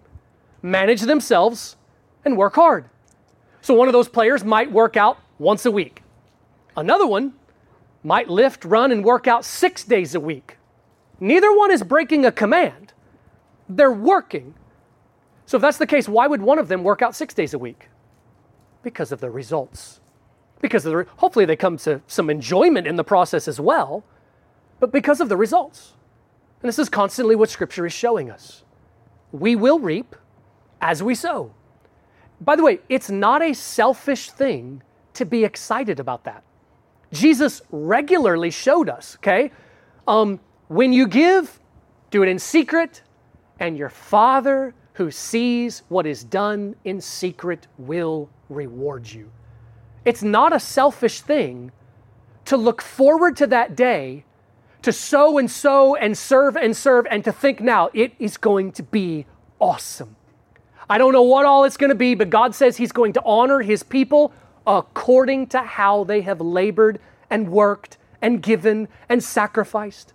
[0.61, 1.77] Manage themselves
[2.23, 2.85] and work hard.
[3.61, 6.03] So one of those players might work out once a week.
[6.75, 7.33] Another one
[8.03, 10.57] might lift, run, and work out six days a week.
[11.21, 12.91] Neither one is breaking a command.
[13.69, 14.55] They're working.
[15.45, 17.59] So if that's the case, why would one of them work out six days a
[17.59, 17.87] week?
[18.83, 20.01] Because of the results
[20.61, 24.03] because of the, hopefully they come to some enjoyment in the process as well,
[24.79, 25.93] but because of the results.
[26.61, 28.63] And this is constantly what Scripture is showing us.
[29.31, 30.15] We will reap
[30.79, 31.53] as we sow.
[32.39, 36.43] By the way, it's not a selfish thing to be excited about that.
[37.11, 39.51] Jesus regularly showed us, okay?
[40.07, 40.39] Um,
[40.71, 41.59] when you give,
[42.11, 43.01] do it in secret,
[43.59, 49.29] and your Father who sees what is done in secret will reward you.
[50.05, 51.73] It's not a selfish thing
[52.45, 54.23] to look forward to that day,
[54.83, 58.71] to sow and sow and serve and serve, and to think now it is going
[58.71, 59.25] to be
[59.59, 60.15] awesome.
[60.89, 63.23] I don't know what all it's going to be, but God says He's going to
[63.25, 64.31] honor His people
[64.65, 70.13] according to how they have labored and worked and given and sacrificed.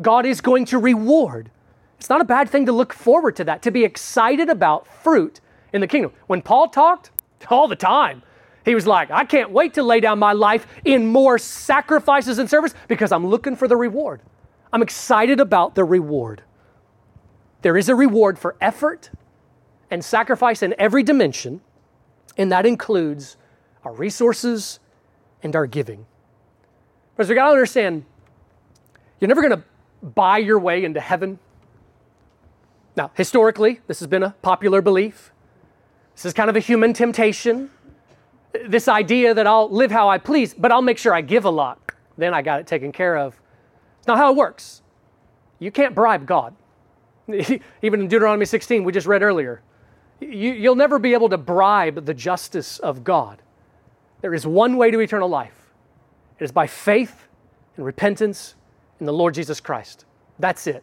[0.00, 1.50] God is going to reward.
[1.98, 5.40] It's not a bad thing to look forward to that, to be excited about fruit
[5.72, 6.12] in the kingdom.
[6.26, 7.10] When Paul talked,
[7.50, 8.22] all the time,
[8.64, 12.50] he was like, I can't wait to lay down my life in more sacrifices and
[12.50, 14.20] service because I'm looking for the reward.
[14.72, 16.42] I'm excited about the reward.
[17.62, 19.10] There is a reward for effort
[19.90, 21.60] and sacrifice in every dimension,
[22.36, 23.36] and that includes
[23.84, 24.80] our resources
[25.42, 26.06] and our giving.
[27.14, 28.04] Because we got to understand,
[29.20, 29.62] you're never to
[30.14, 31.38] buy your way into heaven.
[32.96, 35.32] Now, historically, this has been a popular belief.
[36.14, 37.70] This is kind of a human temptation
[38.64, 41.50] this idea that I'll live how I please, but I'll make sure I give a
[41.50, 41.92] lot.
[42.16, 43.38] Then I got it taken care of.
[43.98, 44.82] It's not how it works.
[45.58, 46.54] You can't bribe God.
[47.82, 49.62] Even in Deuteronomy 16, we just read earlier,
[50.20, 53.42] you, will never be able to bribe the justice of God.
[54.22, 55.52] There is one way to eternal life
[56.38, 57.28] it is by faith
[57.76, 58.54] and repentance
[59.00, 60.04] in the Lord Jesus Christ.
[60.38, 60.82] That's it.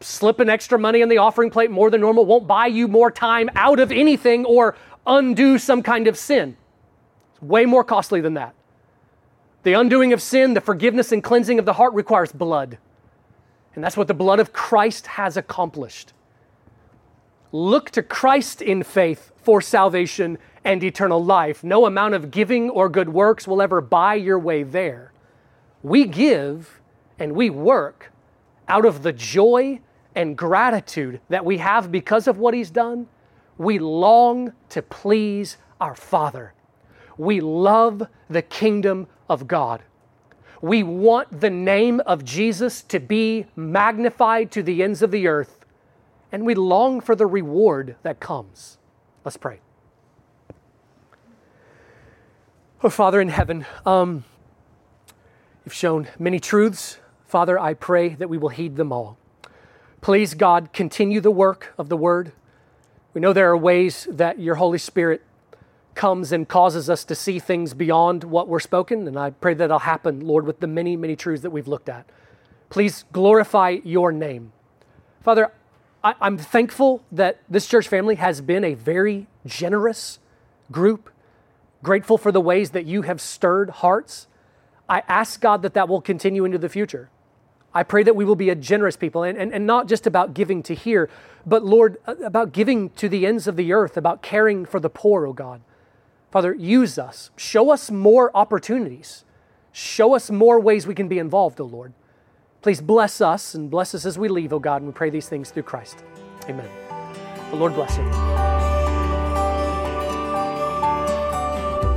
[0.00, 3.48] Slipping extra money in the offering plate more than normal won't buy you more time
[3.54, 6.56] out of anything or undo some kind of sin.
[7.32, 8.54] It's way more costly than that.
[9.62, 12.78] The undoing of sin, the forgiveness and cleansing of the heart requires blood.
[13.74, 16.12] And that's what the blood of Christ has accomplished.
[17.52, 21.64] Look to Christ in faith for salvation and eternal life.
[21.64, 25.12] No amount of giving or good works will ever buy your way there.
[25.82, 26.80] We give
[27.18, 28.12] and we work
[28.68, 29.80] out of the joy
[30.14, 33.06] and gratitude that we have because of what He's done.
[33.58, 36.54] We long to please our Father.
[37.18, 39.82] We love the kingdom of God.
[40.60, 45.64] We want the name of Jesus to be magnified to the ends of the earth,
[46.32, 48.78] and we long for the reward that comes.
[49.24, 49.60] Let's pray.
[52.82, 54.24] Oh, Father in heaven, um,
[55.64, 56.98] you've shown many truths.
[57.36, 59.18] Father, I pray that we will heed them all.
[60.00, 62.32] Please, God, continue the work of the word.
[63.12, 65.20] We know there are ways that your Holy Spirit
[65.94, 69.06] comes and causes us to see things beyond what were spoken.
[69.06, 71.90] And I pray that it'll happen, Lord, with the many, many truths that we've looked
[71.90, 72.06] at.
[72.70, 74.52] Please glorify your name.
[75.22, 75.52] Father,
[76.02, 80.20] I, am thankful that this church family has been a very generous
[80.72, 81.10] group,
[81.82, 84.26] grateful for the ways that you have stirred hearts.
[84.88, 87.10] I ask God that that will continue into the future.
[87.76, 90.32] I pray that we will be a generous people and, and, and not just about
[90.32, 91.10] giving to here,
[91.44, 94.88] but Lord, uh, about giving to the ends of the earth, about caring for the
[94.88, 95.60] poor, oh God.
[96.30, 97.30] Father, use us.
[97.36, 99.24] Show us more opportunities.
[99.72, 101.92] Show us more ways we can be involved, O oh Lord.
[102.62, 105.10] Please bless us and bless us as we leave, O oh God, and we pray
[105.10, 106.02] these things through Christ.
[106.48, 106.70] Amen.
[107.50, 108.04] The Lord bless you.